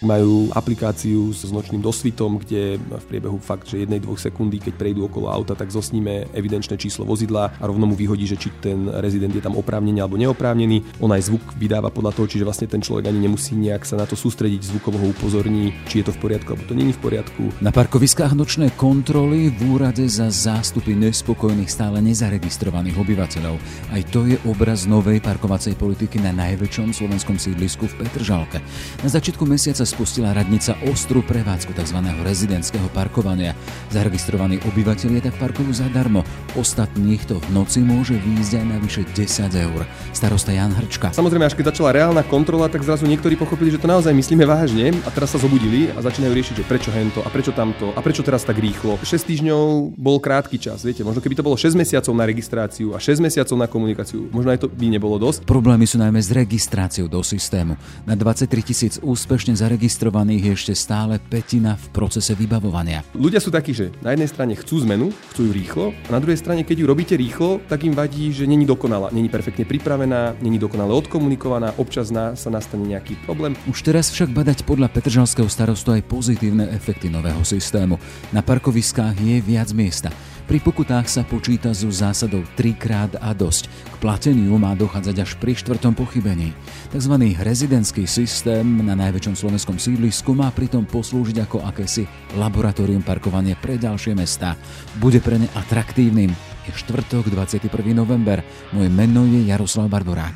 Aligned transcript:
Majú 0.00 0.48
aplikáciu 0.56 1.28
s 1.28 1.44
nočným 1.52 1.84
dosvitom, 1.84 2.40
kde 2.40 2.80
v 2.80 3.04
priebehu 3.04 3.36
fakt, 3.36 3.68
že 3.68 3.84
jednej, 3.84 4.00
dvoch 4.00 4.16
sekundy, 4.16 4.56
keď 4.56 4.80
prejdú 4.80 5.04
okolo 5.04 5.28
auta, 5.28 5.52
tak 5.52 5.68
zosníme 5.68 6.32
evidenčné 6.32 6.80
číslo 6.80 7.04
vozidla 7.04 7.52
a 7.60 7.64
rovno 7.68 7.84
mu 7.84 7.92
vyhodí, 7.92 8.24
že 8.24 8.40
či 8.40 8.48
ten 8.64 8.88
rezident 8.88 9.36
je 9.36 9.44
tam 9.44 9.60
oprávnený 9.60 10.00
alebo 10.00 10.16
neoprávnený. 10.16 11.04
On 11.04 11.12
aj 11.12 11.28
zvuk 11.28 11.44
vydáva 11.60 11.92
podľa 11.92 12.16
toho, 12.16 12.32
čiže 12.32 12.48
vlastne 12.48 12.64
ten 12.64 12.80
človek 12.80 13.12
ani 13.12 13.28
nemusí 13.28 13.52
nejak 13.52 13.84
sa 13.84 14.00
na 14.00 14.08
to 14.08 14.16
sústrediť, 14.16 14.72
zvukovo 14.72 14.96
ho 14.96 15.12
upozorní, 15.12 15.76
či 15.84 16.00
je 16.00 16.08
to 16.08 16.16
v 16.16 16.20
poriadku 16.24 16.48
alebo 16.56 16.64
to 16.64 16.72
není 16.72 16.96
v 16.96 17.00
poriadku. 17.04 17.42
Na 17.60 17.68
parkoviskách 17.68 18.32
nočné 18.32 18.72
kontroly 18.80 19.52
v 19.52 19.60
úrade 19.68 20.08
za 20.08 20.32
zástupy 20.32 20.96
nespokojných 20.96 21.68
stále 21.68 22.00
nezaregistrovaných 22.00 22.96
obyvateľov. 22.96 23.60
Aj 23.92 24.02
to 24.08 24.24
je 24.24 24.40
obraz 24.48 24.88
novej 24.88 25.20
parkovacej 25.20 25.76
politiky 25.76 26.24
na 26.24 26.32
najväčšom 26.32 26.96
slovenskom 26.96 27.36
sídlisku 27.36 27.84
v 27.84 28.00
Petržalke. 28.00 28.64
Na 29.04 29.12
začiatku 29.12 29.44
mesiaca 29.44 29.89
spustila 29.90 30.30
radnica 30.30 30.78
ostru 30.86 31.26
prevádzku 31.26 31.74
tzv. 31.74 31.98
rezidentského 32.22 32.86
parkovania. 32.94 33.58
Zaregistrovaní 33.90 34.62
obyvateľia 34.62 35.26
tak 35.26 35.34
parkujú 35.42 35.74
zadarmo. 35.74 36.22
Ostatných 36.54 37.26
to 37.26 37.42
v 37.42 37.48
noci 37.50 37.82
môže 37.82 38.14
výjsť 38.14 38.52
aj 38.62 38.64
na 38.70 38.76
vyše 38.78 39.02
10 39.02 39.50
eur. 39.66 39.82
Starosta 40.14 40.54
Jan 40.54 40.70
Hrčka. 40.70 41.10
Samozrejme, 41.10 41.50
až 41.50 41.58
keď 41.58 41.74
začala 41.74 41.90
reálna 41.90 42.22
kontrola, 42.22 42.70
tak 42.70 42.86
zrazu 42.86 43.10
niektorí 43.10 43.34
pochopili, 43.34 43.74
že 43.74 43.82
to 43.82 43.90
naozaj 43.90 44.14
myslíme 44.14 44.46
vážne 44.46 44.94
a 45.02 45.10
teraz 45.10 45.34
sa 45.34 45.42
zobudili 45.42 45.90
a 45.90 45.98
začínajú 45.98 46.30
riešiť, 46.30 46.54
že 46.62 46.68
prečo 46.70 46.94
hento 46.94 47.26
a 47.26 47.28
prečo 47.34 47.50
tamto 47.50 47.90
a 47.90 47.98
prečo 47.98 48.22
teraz 48.22 48.46
tak 48.46 48.62
rýchlo. 48.62 48.94
6 49.02 49.26
týždňov 49.26 49.98
bol 49.98 50.22
krátky 50.22 50.62
čas, 50.62 50.86
viete, 50.86 51.02
možno 51.02 51.18
keby 51.18 51.34
to 51.34 51.42
bolo 51.42 51.58
6 51.58 51.74
mesiacov 51.74 52.14
na 52.14 52.24
registráciu 52.30 52.94
a 52.94 53.02
6 53.02 53.18
mesiacov 53.18 53.56
na 53.58 53.66
komunikáciu, 53.66 54.30
možno 54.30 54.54
aj 54.54 54.62
to 54.62 54.68
by 54.70 54.86
nebolo 54.86 55.18
dosť. 55.18 55.42
Problémy 55.50 55.88
sú 55.88 55.98
najmä 55.98 56.22
s 56.22 56.30
registráciou 56.30 57.10
do 57.10 57.18
systému. 57.26 57.74
Na 58.06 58.14
23 58.14 58.46
tisíc 58.62 58.94
úspešne 59.02 59.56
zaregistrovaných 59.56 59.79
je 59.80 60.52
ešte 60.52 60.74
stále 60.76 61.16
petina 61.16 61.80
v 61.80 61.86
procese 61.94 62.36
vybavovania. 62.36 63.00
Ľudia 63.16 63.40
sú 63.40 63.48
takí, 63.48 63.72
že 63.72 63.88
na 64.04 64.12
jednej 64.12 64.28
strane 64.28 64.52
chcú 64.52 64.84
zmenu, 64.84 65.08
chcú 65.32 65.48
ju 65.48 65.52
rýchlo, 65.56 65.84
a 66.06 66.10
na 66.12 66.20
druhej 66.20 66.36
strane, 66.36 66.62
keď 66.66 66.76
ju 66.82 66.86
robíte 66.86 67.14
rýchlo, 67.16 67.64
tak 67.64 67.88
im 67.88 67.96
vadí, 67.96 68.34
že 68.34 68.44
není 68.44 68.68
dokonalá, 68.68 69.08
není 69.14 69.32
perfektne 69.32 69.64
pripravená, 69.64 70.36
není 70.44 70.60
dokonale 70.60 70.92
odkomunikovaná, 70.92 71.74
občas 71.80 72.12
na, 72.12 72.36
sa 72.36 72.52
nastane 72.52 72.84
nejaký 72.84 73.16
problém. 73.24 73.56
Už 73.70 73.80
teraz 73.80 74.12
však 74.12 74.34
badať 74.34 74.68
podľa 74.68 74.92
Petržalského 74.92 75.48
starostu 75.48 75.96
aj 75.96 76.04
pozitívne 76.04 76.68
efekty 76.74 77.08
nového 77.08 77.40
systému. 77.46 77.96
Na 78.34 78.44
parkoviskách 78.44 79.16
je 79.16 79.40
viac 79.40 79.72
miesta. 79.72 80.10
Pri 80.50 80.58
pokutách 80.58 81.06
sa 81.06 81.22
počíta 81.22 81.70
so 81.70 81.86
zásadou 81.94 82.42
3 82.58 82.74
krát 82.74 83.14
a 83.22 83.30
dosť. 83.30 83.70
K 83.70 83.94
plateniu 84.02 84.58
má 84.58 84.74
dochádzať 84.74 85.16
až 85.22 85.38
pri 85.38 85.54
štvrtom 85.54 85.94
pochybení. 85.94 86.50
Takzvaný 86.90 87.38
rezidentský 87.38 88.02
systém 88.10 88.66
na 88.82 88.98
najväčšom 88.98 89.38
slovenskom 89.38 89.78
sídlisku 89.78 90.34
má 90.34 90.50
pritom 90.50 90.82
poslúžiť 90.90 91.46
ako 91.46 91.62
akési 91.62 92.02
laboratórium 92.34 92.98
parkovania 92.98 93.54
pre 93.62 93.78
ďalšie 93.78 94.18
mesta. 94.18 94.58
Bude 94.98 95.22
pre 95.22 95.38
ne 95.38 95.46
atraktívnym. 95.54 96.34
Je 96.66 96.72
štvrtok, 96.74 97.30
21. 97.30 97.70
november. 97.94 98.42
Moje 98.74 98.90
meno 98.90 99.22
je 99.30 99.46
Jaroslav 99.46 99.86
Barborák. 99.86 100.34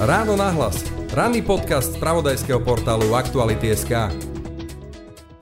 Ráno 0.00 0.40
nahlas. 0.40 0.80
Ranný 1.12 1.44
podcast 1.44 1.92
z 1.92 2.00
pravodajského 2.00 2.64
portálu 2.64 3.12
Aktuality.sk. 3.12 4.35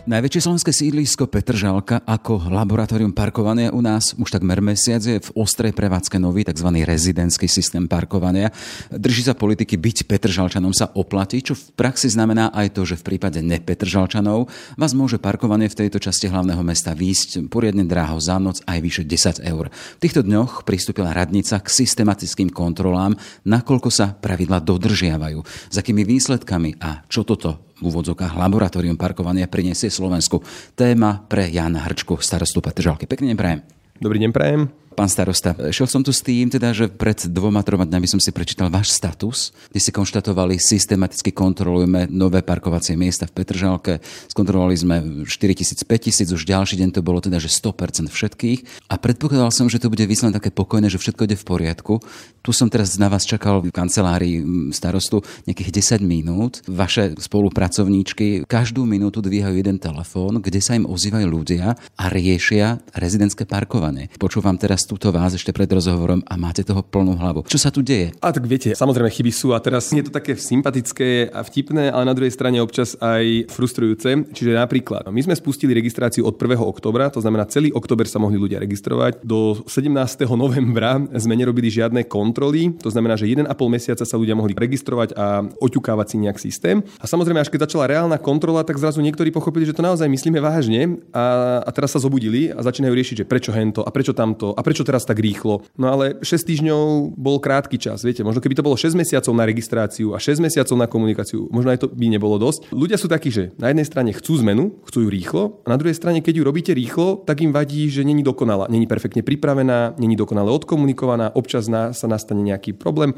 Najväčšie 0.04 0.44
slovenské 0.44 0.68
sídlisko 0.68 1.32
Petržalka 1.32 2.04
ako 2.04 2.52
laboratórium 2.52 3.16
parkovania 3.16 3.72
u 3.72 3.80
nás 3.80 4.12
už 4.12 4.36
takmer 4.36 4.60
mesiac 4.60 5.00
je 5.00 5.16
v 5.16 5.32
ostrej 5.32 5.72
prevádzke 5.72 6.20
nový 6.20 6.44
tzv. 6.44 6.68
rezidentský 6.84 7.48
systém 7.48 7.88
parkovania. 7.88 8.52
Drží 8.92 9.24
sa 9.24 9.32
politiky 9.32 9.80
byť 9.80 10.04
Petržalčanom 10.04 10.76
sa 10.76 10.92
oplatí, 10.92 11.40
čo 11.40 11.56
v 11.56 11.72
praxi 11.72 12.12
znamená 12.12 12.52
aj 12.52 12.76
to, 12.76 12.84
že 12.84 13.00
v 13.00 13.16
prípade 13.16 13.40
nepetržalčanov 13.40 14.52
vás 14.76 14.92
môže 14.92 15.16
parkovanie 15.16 15.72
v 15.72 15.88
tejto 15.88 15.96
časti 15.96 16.28
hlavného 16.28 16.60
mesta 16.60 16.92
výjsť 16.92 17.48
poriadne 17.48 17.88
dráho 17.88 18.20
za 18.20 18.36
noc 18.36 18.60
aj 18.68 18.84
vyše 18.84 19.08
10 19.08 19.40
eur. 19.40 19.72
V 19.72 20.02
týchto 20.04 20.20
dňoch 20.20 20.68
pristúpila 20.68 21.16
radnica 21.16 21.64
k 21.64 21.72
systematickým 21.72 22.52
kontrolám, 22.52 23.16
nakoľko 23.48 23.88
sa 23.88 24.12
pravidla 24.12 24.60
dodržiavajú, 24.60 25.40
s 25.72 25.76
akými 25.80 26.04
výsledkami 26.04 26.76
a 26.76 27.00
čo 27.08 27.24
toto 27.24 27.72
v 27.78 27.82
úvodzokách 27.82 28.38
laboratórium 28.38 28.94
parkovania 28.94 29.50
priniesie 29.50 29.90
Slovensku. 29.90 30.42
Téma 30.78 31.26
pre 31.26 31.50
Jana 31.50 31.82
Hrčku, 31.82 32.18
starostu 32.22 32.62
Petržalky. 32.62 33.10
Pekne 33.10 33.34
prajem. 33.34 33.60
Dobrý 33.98 34.18
deň, 34.22 34.30
prajem. 34.30 34.83
Pán 34.94 35.10
starosta, 35.10 35.58
šiel 35.74 35.90
som 35.90 36.06
tu 36.06 36.14
s 36.14 36.22
tým, 36.22 36.46
teda, 36.46 36.70
že 36.70 36.86
pred 36.86 37.18
dvoma, 37.26 37.66
troma 37.66 37.82
dňami 37.82 38.06
som 38.06 38.22
si 38.22 38.30
prečítal 38.30 38.70
váš 38.70 38.94
status, 38.94 39.50
kde 39.74 39.82
si 39.82 39.90
konštatovali, 39.90 40.54
systematicky 40.62 41.34
kontrolujeme 41.34 42.06
nové 42.14 42.46
parkovacie 42.46 42.94
miesta 42.94 43.26
v 43.26 43.34
Petržalke, 43.34 43.98
skontrolovali 44.30 44.78
sme 44.78 44.96
4 45.26 45.34
tisíc, 45.58 45.82
5 45.82 45.98
tisíc, 45.98 46.30
už 46.30 46.46
ďalší 46.46 46.78
deň 46.78 46.94
to 46.94 47.02
bolo 47.02 47.18
teda, 47.18 47.42
že 47.42 47.50
100% 47.50 48.06
všetkých 48.06 48.86
a 48.86 48.94
predpokladal 48.94 49.50
som, 49.50 49.66
že 49.66 49.82
to 49.82 49.90
bude 49.90 50.06
vyslené 50.06 50.30
také 50.30 50.54
pokojné, 50.54 50.86
že 50.86 51.02
všetko 51.02 51.26
ide 51.26 51.34
v 51.34 51.42
poriadku. 51.42 51.98
Tu 52.44 52.54
som 52.54 52.70
teraz 52.70 52.94
na 52.94 53.10
vás 53.10 53.26
čakal 53.26 53.66
v 53.66 53.74
kancelárii 53.74 54.70
starostu 54.70 55.26
nejakých 55.50 55.98
10 55.98 56.06
minút. 56.06 56.62
Vaše 56.70 57.18
spolupracovníčky 57.18 58.46
každú 58.46 58.86
minútu 58.86 59.18
dvíhajú 59.24 59.58
jeden 59.58 59.82
telefón, 59.82 60.38
kde 60.38 60.60
sa 60.62 60.78
im 60.78 60.86
ozývajú 60.86 61.26
ľudia 61.26 61.74
a 61.74 62.04
riešia 62.12 62.78
rezidentské 62.94 63.48
parkovanie. 63.48 64.12
Počúvam 64.20 64.60
teraz 64.60 64.83
túto 64.84 65.10
vás 65.10 65.34
ešte 65.36 65.52
pred 65.52 65.68
rozhovorom 65.68 66.20
a 66.24 66.34
máte 66.36 66.64
toho 66.64 66.80
plnú 66.84 67.16
hlavu. 67.16 67.44
Čo 67.48 67.60
sa 67.60 67.70
tu 67.72 67.80
deje? 67.84 68.12
A 68.20 68.32
tak 68.32 68.44
viete, 68.48 68.72
samozrejme 68.72 69.10
chyby 69.12 69.32
sú 69.32 69.52
a 69.52 69.60
teraz 69.60 69.92
je 69.92 70.04
to 70.04 70.12
také 70.12 70.36
sympatické 70.36 71.28
a 71.32 71.44
vtipné, 71.44 71.92
ale 71.92 72.04
na 72.08 72.14
druhej 72.16 72.32
strane 72.32 72.58
občas 72.58 72.96
aj 72.98 73.48
frustrujúce. 73.52 74.26
Čiže 74.34 74.56
napríklad, 74.58 75.06
my 75.12 75.20
sme 75.22 75.38
spustili 75.38 75.76
registráciu 75.76 76.26
od 76.26 76.34
1. 76.34 76.58
oktobra, 76.58 77.12
to 77.12 77.22
znamená 77.22 77.46
celý 77.46 77.70
október 77.70 78.10
sa 78.10 78.18
mohli 78.18 78.40
ľudia 78.40 78.58
registrovať. 78.58 79.22
Do 79.22 79.62
17. 79.70 79.94
novembra 80.34 80.98
sme 81.14 81.38
nerobili 81.38 81.70
žiadne 81.70 82.02
kontroly, 82.10 82.74
to 82.82 82.90
znamená, 82.90 83.14
že 83.14 83.30
1,5 83.30 83.46
mesiaca 83.70 84.02
sa 84.02 84.16
ľudia 84.18 84.34
mohli 84.34 84.56
registrovať 84.58 85.14
a 85.14 85.46
oťukávať 85.62 86.06
si 86.10 86.16
nejak 86.18 86.38
systém. 86.42 86.82
A 86.98 87.06
samozrejme, 87.06 87.38
až 87.38 87.52
keď 87.54 87.70
začala 87.70 87.86
reálna 87.86 88.18
kontrola, 88.18 88.66
tak 88.66 88.82
zrazu 88.82 88.98
niektorí 88.98 89.30
pochopili, 89.30 89.62
že 89.68 89.76
to 89.76 89.86
naozaj 89.86 90.10
myslíme 90.10 90.42
vážne 90.42 90.98
a, 91.14 91.60
a 91.62 91.70
teraz 91.70 91.94
sa 91.94 92.02
zobudili 92.02 92.50
a 92.50 92.58
začínajú 92.58 92.90
riešiť, 92.90 93.16
že 93.22 93.28
prečo 93.28 93.54
hento 93.54 93.86
a 93.86 93.90
prečo 93.94 94.10
tamto 94.10 94.50
a 94.56 94.60
prečo 94.66 94.73
prečo 94.74 94.82
teraz 94.82 95.06
tak 95.06 95.22
rýchlo? 95.22 95.62
No 95.78 95.94
ale 95.94 96.18
6 96.18 96.34
týždňov 96.50 97.14
bol 97.14 97.38
krátky 97.38 97.78
čas, 97.78 98.02
viete, 98.02 98.26
možno 98.26 98.42
keby 98.42 98.58
to 98.58 98.66
bolo 98.66 98.74
6 98.74 98.98
mesiacov 98.98 99.30
na 99.30 99.46
registráciu 99.46 100.10
a 100.10 100.18
6 100.18 100.42
mesiacov 100.42 100.74
na 100.74 100.90
komunikáciu, 100.90 101.46
možno 101.54 101.70
aj 101.70 101.86
to 101.86 101.88
by 101.94 102.10
nebolo 102.10 102.42
dosť. 102.42 102.74
Ľudia 102.74 102.98
sú 102.98 103.06
takí, 103.06 103.30
že 103.30 103.54
na 103.54 103.70
jednej 103.70 103.86
strane 103.86 104.10
chcú 104.10 104.42
zmenu, 104.42 104.82
chcú 104.90 105.06
ju 105.06 105.08
rýchlo, 105.14 105.62
a 105.62 105.70
na 105.70 105.78
druhej 105.78 105.94
strane, 105.94 106.18
keď 106.18 106.42
ju 106.42 106.42
robíte 106.42 106.74
rýchlo, 106.74 107.22
tak 107.22 107.46
im 107.46 107.54
vadí, 107.54 107.86
že 107.86 108.02
není 108.02 108.26
dokonalá, 108.26 108.66
není 108.66 108.90
perfektne 108.90 109.22
pripravená, 109.22 109.94
není 110.02 110.18
dokonale 110.18 110.50
odkomunikovaná, 110.50 111.30
občas 111.38 111.70
sa 111.70 112.06
nastane 112.10 112.42
nejaký 112.42 112.74
problém. 112.74 113.14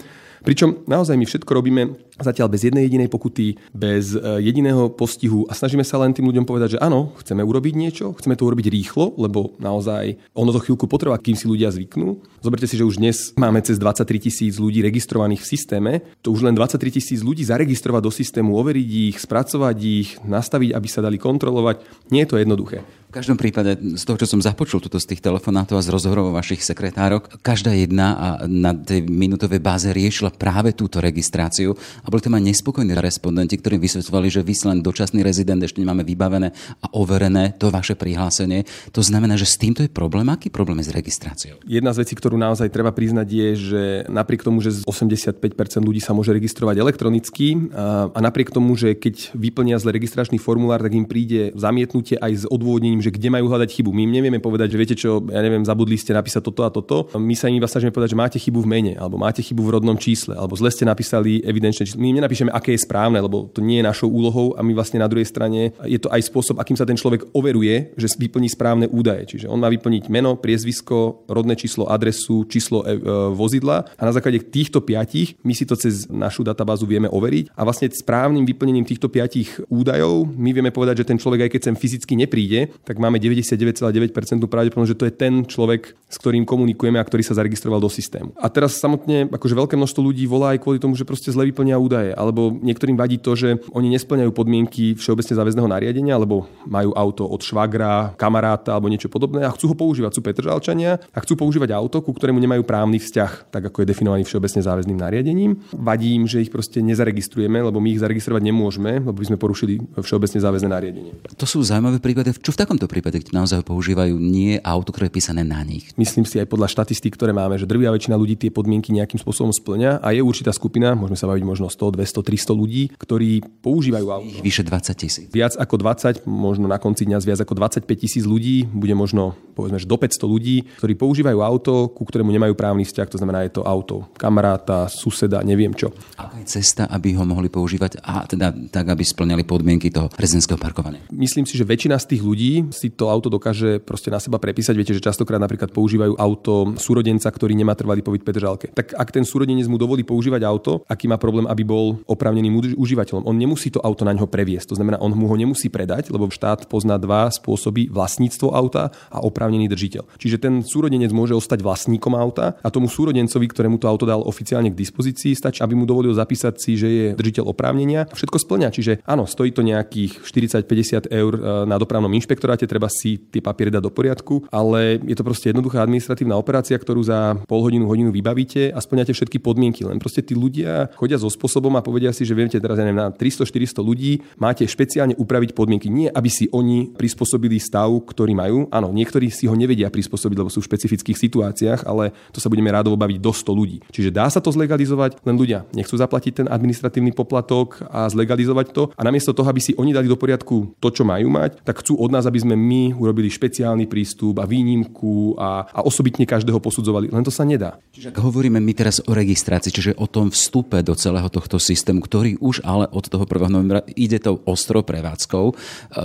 Pričom 0.47 0.87
naozaj 0.87 1.19
my 1.19 1.27
všetko 1.27 1.51
robíme 1.59 1.99
zatiaľ 2.23 2.47
bez 2.47 2.63
jednej 2.63 2.87
jedinej 2.87 3.11
pokuty, 3.11 3.59
bez 3.75 4.15
e, 4.15 4.23
jediného 4.47 4.95
postihu 4.95 5.43
a 5.51 5.59
snažíme 5.59 5.83
sa 5.83 5.99
len 5.99 6.15
tým 6.15 6.31
ľuďom 6.31 6.47
povedať, 6.47 6.79
že 6.79 6.83
áno, 6.83 7.11
chceme 7.19 7.43
urobiť 7.43 7.75
niečo, 7.75 8.15
chceme 8.15 8.39
to 8.39 8.47
urobiť 8.47 8.71
rýchlo, 8.71 9.19
lebo 9.19 9.59
naozaj 9.59 10.15
ono 10.39 10.55
to 10.55 10.63
chvíľku 10.63 10.87
potrvá, 10.87 11.19
kým 11.19 11.35
si 11.35 11.51
ľudia 11.51 11.75
zvyknú. 11.75 12.23
Zoberte 12.47 12.71
si, 12.71 12.79
že 12.79 12.87
už 12.87 13.03
dnes 13.03 13.35
máme 13.35 13.59
cez 13.59 13.75
23 13.75 14.07
tisíc 14.23 14.55
ľudí 14.63 14.87
registrovaných 14.87 15.43
v 15.43 15.51
systéme. 15.51 15.93
To 16.23 16.31
už 16.31 16.47
len 16.47 16.55
23 16.55 16.95
tisíc 16.95 17.27
ľudí 17.27 17.43
zaregistrovať 17.43 18.07
do 18.07 18.13
systému, 18.15 18.55
overiť 18.55 18.89
ich, 19.11 19.17
spracovať 19.19 19.77
ich, 19.83 20.15
nastaviť, 20.23 20.71
aby 20.79 20.89
sa 20.89 21.03
dali 21.03 21.19
kontrolovať. 21.19 21.83
Nie 22.15 22.23
je 22.23 22.31
to 22.31 22.39
jednoduché. 22.39 22.87
V 23.07 23.15
každom 23.15 23.39
prípade, 23.39 23.79
z 23.97 24.03
toho, 24.03 24.19
čo 24.19 24.27
som 24.27 24.43
započul 24.43 24.83
tuto 24.83 24.99
z 24.99 25.15
tých 25.15 25.25
telefonátov 25.25 25.79
a 25.79 25.83
z 25.87 25.95
rozhovorov 25.95 26.35
vašich 26.35 26.61
sekretárok, 26.61 27.31
každá 27.41 27.73
jedna 27.73 28.07
a 28.19 28.27
na 28.45 28.75
tej 28.75 29.07
minútovej 29.07 29.63
báze 29.63 29.89
riešila 29.89 30.35
práve 30.35 30.75
túto 30.75 31.01
registráciu 31.01 31.73
a 32.03 32.07
boli 32.13 32.21
tam 32.21 32.37
aj 32.37 32.45
nespokojní 32.45 32.93
respondenti, 32.99 33.57
ktorí 33.57 33.79
vysvetovali, 33.81 34.29
že 34.29 34.43
vy 34.43 34.55
len 34.69 34.79
dočasný 34.83 35.23
rezident 35.23 35.63
ešte 35.63 35.79
nemáme 35.81 36.03
vybavené 36.03 36.51
a 36.83 36.87
overené 36.99 37.55
to 37.57 37.71
vaše 37.71 37.95
prihlásenie. 37.95 38.67
To 38.91 39.01
znamená, 39.01 39.39
že 39.39 39.49
s 39.49 39.57
týmto 39.57 39.87
je 39.87 39.89
problém. 39.89 40.27
Aký 40.29 40.51
problém 40.51 40.83
je 40.83 40.91
s 40.91 40.93
registráciou? 40.93 41.57
Jedna 41.65 41.95
z 41.95 42.05
vecí, 42.05 42.19
ktorú 42.19 42.35
naozaj 42.37 42.69
treba 42.75 42.91
priznať, 42.91 43.29
je, 43.31 43.49
že 43.57 43.83
napriek 44.11 44.43
tomu, 44.43 44.61
že 44.61 44.83
85% 44.85 45.41
ľudí 45.81 46.03
sa 46.03 46.13
môže 46.13 46.35
registrovať 46.35 46.83
elektronicky 46.83 47.71
a, 47.73 48.11
napriek 48.19 48.51
tomu, 48.51 48.75
že 48.75 48.99
keď 48.99 49.33
vyplnia 49.33 49.79
zle 49.79 49.95
registračný 49.95 50.37
formulár, 50.43 50.83
tak 50.83 50.93
im 50.93 51.09
príde 51.09 51.55
zamietnutie 51.55 52.19
aj 52.19 52.33
s 52.35 52.45
odôvodnením 52.51 52.96
im, 52.97 53.05
že 53.05 53.13
kde 53.13 53.29
majú 53.29 53.53
hľadať 53.53 53.69
chybu. 53.69 53.93
My 53.93 54.09
im 54.09 54.13
nevieme 54.17 54.41
povedať, 54.41 54.73
že 54.73 54.81
viete 54.81 54.97
čo, 54.97 55.21
ja 55.29 55.45
neviem, 55.45 55.63
zabudli 55.63 56.01
ste 56.01 56.17
napísať 56.17 56.41
toto 56.41 56.65
a 56.65 56.73
toto. 56.73 57.13
My 57.15 57.37
sa 57.37 57.53
im 57.53 57.61
iba 57.61 57.69
snažíme 57.69 57.93
povedať, 57.93 58.17
že 58.17 58.19
máte 58.19 58.39
chybu 58.41 58.65
v 58.65 58.69
mene, 58.69 58.93
alebo 58.97 59.21
máte 59.21 59.45
chybu 59.45 59.63
v 59.63 59.71
rodnom 59.77 59.97
čísle, 60.01 60.33
alebo 60.33 60.57
zle 60.57 60.73
ste 60.73 60.89
napísali 60.89 61.45
evidenčné 61.45 61.85
číslo. 61.87 62.01
My 62.01 62.11
im 62.11 62.19
nenapíšeme, 62.25 62.51
aké 62.51 62.75
je 62.75 62.83
správne, 62.83 63.21
lebo 63.21 63.53
to 63.53 63.61
nie 63.61 63.81
je 63.81 63.85
našou 63.85 64.09
úlohou 64.09 64.57
a 64.57 64.65
my 64.65 64.73
vlastne 64.73 64.99
na 64.99 65.07
druhej 65.07 65.29
strane 65.29 65.77
je 65.85 66.01
to 66.01 66.09
aj 66.09 66.25
spôsob, 66.25 66.57
akým 66.59 66.75
sa 66.75 66.89
ten 66.89 66.97
človek 66.97 67.31
overuje, 67.37 67.93
že 68.01 68.09
vyplní 68.17 68.49
správne 68.49 68.87
údaje. 68.89 69.37
Čiže 69.37 69.47
on 69.53 69.61
má 69.61 69.69
vyplniť 69.69 70.09
meno, 70.09 70.41
priezvisko, 70.41 71.29
rodné 71.29 71.59
číslo, 71.59 71.91
adresu, 71.91 72.49
číslo 72.49 72.87
e, 72.87 72.97
e, 72.97 72.99
vozidla 73.37 73.85
a 73.99 74.03
na 74.03 74.13
základe 74.15 74.41
týchto 74.49 74.81
piatich 74.81 75.37
my 75.45 75.53
si 75.53 75.69
to 75.69 75.77
cez 75.77 76.09
našu 76.09 76.47
databázu 76.47 76.89
vieme 76.89 77.11
overiť 77.11 77.53
a 77.53 77.61
vlastne 77.67 77.93
správnym 77.93 78.47
vyplnením 78.47 78.87
týchto 78.87 79.11
piatich 79.13 79.61
údajov 79.69 80.29
my 80.33 80.51
vieme 80.55 80.71
povedať, 80.73 81.03
že 81.03 81.09
ten 81.09 81.19
človek 81.21 81.49
aj 81.49 81.51
keď 81.53 81.63
sem 81.67 81.77
fyzicky 81.77 82.15
nepríde, 82.17 82.73
tak 82.87 83.03
máme 83.03 83.19
99,9% 83.19 84.15
pravdepodobnosť, 84.47 84.93
že 84.95 84.99
to 84.99 85.07
je 85.11 85.15
ten 85.19 85.43
človek, 85.43 85.91
s 86.07 86.17
ktorým 86.23 86.47
komunikujeme 86.47 87.03
a 87.03 87.05
ktorý 87.05 87.27
sa 87.27 87.35
zaregistroval 87.35 87.83
do 87.83 87.91
systému. 87.91 88.31
A 88.39 88.47
teraz 88.47 88.79
samotne 88.79 89.27
akože 89.27 89.59
veľké 89.59 89.75
množstvo 89.75 90.01
ľudí 90.07 90.23
volá 90.31 90.55
aj 90.55 90.63
kvôli 90.63 90.79
tomu, 90.79 90.95
že 90.95 91.03
proste 91.03 91.35
zle 91.35 91.51
vyplnia 91.51 91.75
údaje, 91.83 92.15
alebo 92.15 92.55
niektorým 92.55 92.95
vadí 92.95 93.19
to, 93.19 93.35
že 93.35 93.59
oni 93.75 93.91
nesplňajú 93.99 94.31
podmienky 94.31 94.95
všeobecne 94.95 95.35
záväzného 95.35 95.67
nariadenia, 95.67 96.15
alebo 96.15 96.47
majú 96.63 96.95
auto 96.95 97.27
od 97.27 97.43
švagra, 97.43 98.15
kamaráta 98.15 98.79
alebo 98.79 98.87
niečo 98.87 99.11
podobné 99.11 99.43
a 99.43 99.51
chcú 99.51 99.75
ho 99.75 99.77
používať, 99.77 100.15
sú 100.15 100.23
Petržalčania 100.23 101.03
a 101.11 101.19
chcú 101.27 101.35
používať 101.35 101.75
auto, 101.75 101.99
ku 101.99 102.15
ktorému 102.15 102.39
nemajú 102.39 102.63
právny 102.63 103.03
vzťah, 103.03 103.51
tak 103.51 103.67
ako 103.67 103.83
je 103.83 103.91
definovaný 103.91 104.23
všeobecne 104.23 104.63
záväzným 104.63 104.99
nariadením. 105.03 105.59
Vadí 105.75 106.15
im, 106.15 106.31
že 106.31 106.39
ich 106.39 106.55
proste 106.55 106.79
nezaregistrujeme, 106.87 107.59
lebo 107.67 107.83
my 107.83 107.99
ich 107.99 108.01
zaregistrovať 108.01 108.47
nemôžeme, 108.47 109.03
lebo 109.03 109.19
by 109.19 109.27
sme 109.27 109.39
porušili 109.43 109.83
všeobecne 109.99 110.39
záväzné 110.39 110.69
nariadenie. 110.71 111.13
To 111.35 111.47
sú 111.49 111.67
zaujímavé 111.67 111.99
prípady. 111.99 112.31
Čo 112.39 112.55
v 112.55 112.59
takomto 112.77 112.93
prípade, 112.93 113.25
keď 113.25 113.33
naozaj 113.33 113.65
používajú 113.65 114.21
nie 114.21 114.61
auto, 114.61 114.93
ktoré 114.93 115.09
je 115.09 115.17
písané 115.17 115.41
na 115.49 115.65
nich? 115.65 115.89
Myslím 115.97 116.29
si 116.29 116.37
aj 116.37 116.45
podľa 116.45 116.69
štatistík, 116.69 117.17
ktoré 117.17 117.33
máme, 117.33 117.57
že 117.57 117.65
drvia 117.65 117.89
väčšina 117.89 118.13
ľudí 118.13 118.37
tie 118.37 118.53
podmienky 118.53 118.93
nejakým 118.93 119.17
spôsobom 119.17 119.49
splňa 119.49 120.05
a 120.05 120.13
je 120.13 120.21
určitá 120.21 120.53
skupina, 120.53 120.93
môžeme 120.93 121.17
sa 121.17 121.25
baviť 121.25 121.45
možno 121.49 121.73
100, 121.73 121.97
200, 121.97 122.21
300 122.21 122.53
ľudí, 122.53 122.93
ktorí 123.01 123.41
používajú 123.65 124.07
auto. 124.13 124.29
Ich 124.29 124.45
vyše 124.45 124.61
20 124.61 124.93
tisíc. 124.93 125.27
Viac 125.33 125.57
ako 125.57 125.75
20, 125.81 126.29
možno 126.29 126.69
na 126.69 126.77
konci 126.77 127.09
dňa 127.09 127.25
viac 127.25 127.41
ako 127.41 127.57
25 127.57 127.89
tisíc 127.97 128.29
ľudí, 128.29 128.69
bude 128.69 128.93
možno 128.93 129.33
povedzme, 129.57 129.81
že 129.81 129.89
do 129.89 129.97
500 129.97 130.29
ľudí, 130.29 130.69
ktorí 130.77 131.01
používajú 131.01 131.41
auto, 131.41 131.89
ku 131.89 132.05
ktorému 132.05 132.29
nemajú 132.29 132.53
právny 132.53 132.85
vzťah, 132.85 133.09
to 133.09 133.17
znamená, 133.17 133.49
je 133.49 133.57
to 133.57 133.65
auto 133.65 134.05
kamaráta, 134.21 134.93
suseda, 134.93 135.41
neviem 135.41 135.73
čo. 135.73 135.97
Aká 136.21 136.37
je 136.45 136.61
cesta, 136.61 136.85
aby 136.93 137.17
ho 137.17 137.25
mohli 137.25 137.49
používať 137.49 138.05
a 138.05 138.29
teda 138.29 138.53
tak, 138.69 138.93
aby 138.93 139.01
splňali 139.01 139.49
podmienky 139.49 139.89
toho 139.89 140.13
prezidentského 140.13 140.61
parkovania? 140.61 141.01
Myslím 141.09 141.49
si, 141.49 141.57
že 141.57 141.65
väčšina 141.65 141.97
z 141.97 142.13
tých 142.13 142.23
ľudí 142.23 142.66
si 142.71 142.95
to 142.95 143.11
auto 143.11 143.29
dokáže 143.29 143.83
proste 143.83 144.09
na 144.09 144.23
seba 144.23 144.39
prepísať. 144.41 144.75
Viete, 144.77 144.95
že 144.97 145.03
častokrát 145.03 145.43
napríklad 145.43 145.75
používajú 145.75 146.17
auto 146.17 146.75
súrodenca, 146.79 147.29
ktorý 147.29 147.53
nemá 147.53 147.75
trvalý 147.75 148.01
pobyt 148.01 148.23
v 148.23 148.29
Petržalke. 148.33 148.67
Tak 148.73 148.95
ak 148.95 149.09
ten 149.13 149.25
súrodenec 149.27 149.67
mu 149.67 149.77
dovolí 149.77 150.07
používať 150.07 150.43
auto, 150.47 150.87
aký 150.89 151.11
má 151.11 151.21
problém, 151.21 151.45
aby 151.45 151.63
bol 151.67 152.01
oprávneným 152.09 152.79
užívateľom, 152.79 153.27
on 153.29 153.37
nemusí 153.37 153.69
to 153.69 153.83
auto 153.83 154.07
na 154.07 154.17
ňo 154.17 154.31
previesť. 154.31 154.73
To 154.73 154.79
znamená, 154.79 155.03
on 155.03 155.13
mu 155.13 155.29
ho 155.29 155.37
nemusí 155.37 155.69
predať, 155.69 156.09
lebo 156.09 156.31
štát 156.33 156.71
pozná 156.71 156.97
dva 156.97 157.29
spôsoby 157.29 157.93
vlastníctvo 157.93 158.55
auta 158.55 158.95
a 159.13 159.21
oprávnený 159.21 159.69
držiteľ. 159.69 160.17
Čiže 160.17 160.41
ten 160.41 160.65
súrodenec 160.65 161.13
môže 161.13 161.37
ostať 161.37 161.61
vlastníkom 161.61 162.17
auta 162.17 162.57
a 162.65 162.69
tomu 162.73 162.89
súrodencovi, 162.89 163.47
ktorému 163.53 163.77
to 163.77 163.91
auto 163.91 164.09
dal 164.09 164.25
oficiálne 164.25 164.73
k 164.73 164.81
dispozícii, 164.81 165.37
stačí, 165.37 165.61
aby 165.61 165.77
mu 165.77 165.85
dovolil 165.85 166.17
zapísať 166.17 166.55
si, 166.57 166.73
že 166.81 166.89
je 166.89 167.07
držiteľ 167.13 167.45
oprávnenia. 167.53 168.09
Všetko 168.09 168.41
splňa. 168.41 168.69
Čiže 168.73 168.93
áno, 169.05 169.29
stojí 169.29 169.53
to 169.53 169.61
nejakých 169.61 170.25
40-50 170.25 171.13
eur 171.13 171.33
e, 171.37 171.41
na 171.69 171.77
dopravnom 171.77 172.11
inšpektoráte, 172.17 172.56
treba 172.65 172.89
si 172.89 173.21
tie 173.21 173.45
papiere 173.45 173.69
dať 173.69 173.85
do 173.85 173.93
poriadku, 173.93 174.49
ale 174.49 174.97
je 175.05 175.13
to 175.13 175.21
proste 175.21 175.53
jednoduchá 175.53 175.85
administratívna 175.85 176.41
operácia, 176.41 176.81
ktorú 176.81 177.05
za 177.05 177.37
pol 177.45 177.61
hodinu, 177.61 177.85
hodinu 177.85 178.09
vybavíte 178.09 178.73
a 178.73 178.81
splňate 178.81 179.13
všetky 179.13 179.37
podmienky. 179.45 179.85
Len 179.85 180.01
proste 180.01 180.25
tí 180.25 180.33
ľudia 180.33 180.89
chodia 180.97 181.21
so 181.21 181.29
spôsobom 181.29 181.77
a 181.77 181.85
povedia 181.85 182.17
si, 182.17 182.25
že 182.25 182.33
viete, 182.33 182.57
teraz 182.57 182.81
ja 182.81 182.89
neviem, 182.89 183.05
na 183.05 183.13
300-400 183.13 183.85
ľudí 183.85 184.25
máte 184.41 184.65
špeciálne 184.65 185.13
upraviť 185.21 185.53
podmienky. 185.53 185.93
Nie, 185.93 186.09
aby 186.15 186.31
si 186.33 186.47
oni 186.55 186.95
prispôsobili 186.95 187.59
stav, 187.59 187.91
ktorý 187.91 188.33
majú. 188.39 188.71
Áno, 188.71 188.95
niektorí 188.95 189.29
si 189.29 189.51
ho 189.51 189.55
nevedia 189.59 189.91
prispôsobiť, 189.91 190.39
lebo 190.39 190.49
sú 190.49 190.63
v 190.63 190.69
špecifických 190.71 191.19
situáciách, 191.19 191.81
ale 191.83 192.15
to 192.31 192.39
sa 192.39 192.47
budeme 192.47 192.71
rádovo 192.71 192.95
baviť 192.95 193.19
do 193.19 193.33
100 193.35 193.51
ľudí. 193.51 193.79
Čiže 193.91 194.15
dá 194.15 194.31
sa 194.31 194.39
to 194.39 194.55
zlegalizovať, 194.55 195.19
len 195.27 195.35
ľudia 195.35 195.67
nechcú 195.75 195.99
zaplatiť 195.99 196.45
ten 196.45 196.47
administratívny 196.47 197.11
poplatok 197.11 197.83
a 197.91 198.07
zlegalizovať 198.07 198.67
to. 198.71 198.83
A 198.95 199.03
namiesto 199.03 199.35
toho, 199.35 199.51
aby 199.51 199.59
si 199.59 199.75
oni 199.75 199.91
dali 199.91 200.07
do 200.07 200.15
poriadku 200.15 200.77
to, 200.79 200.89
čo 200.95 201.03
majú 201.03 201.27
mať, 201.27 201.65
tak 201.67 201.83
chcú 201.83 201.99
od 201.99 202.13
nás, 202.15 202.29
aby 202.29 202.39
sme 202.39 202.46
my 202.55 202.95
urobili 202.95 203.27
špeciálny 203.27 203.91
prístup 203.91 204.39
a 204.39 204.47
výnimku 204.47 205.35
a, 205.41 205.67
a 205.67 205.81
osobitne 205.83 206.29
každého 206.29 206.63
posudzovali. 206.63 207.11
Len 207.11 207.25
to 207.27 207.35
sa 207.35 207.43
nedá. 207.43 207.81
Čiže 207.91 208.13
ak 208.13 208.23
hovoríme 208.23 208.61
my 208.61 208.73
teraz 208.77 209.01
o 209.03 209.17
registrácii, 209.17 209.73
čiže 209.73 209.93
o 209.97 210.07
tom 210.07 210.29
vstupe 210.29 210.79
do 210.85 210.93
celého 210.93 211.27
tohto 211.33 211.57
systému, 211.57 212.05
ktorý 212.05 212.37
už 212.39 212.61
ale 212.63 212.85
od 212.93 213.09
toho 213.09 213.25
1. 213.25 213.49
novembra 213.49 213.81
ide 213.97 214.21
tou 214.21 214.45
ostro 214.45 214.85
prevádzkou, 214.85 215.47
e, 215.49 215.55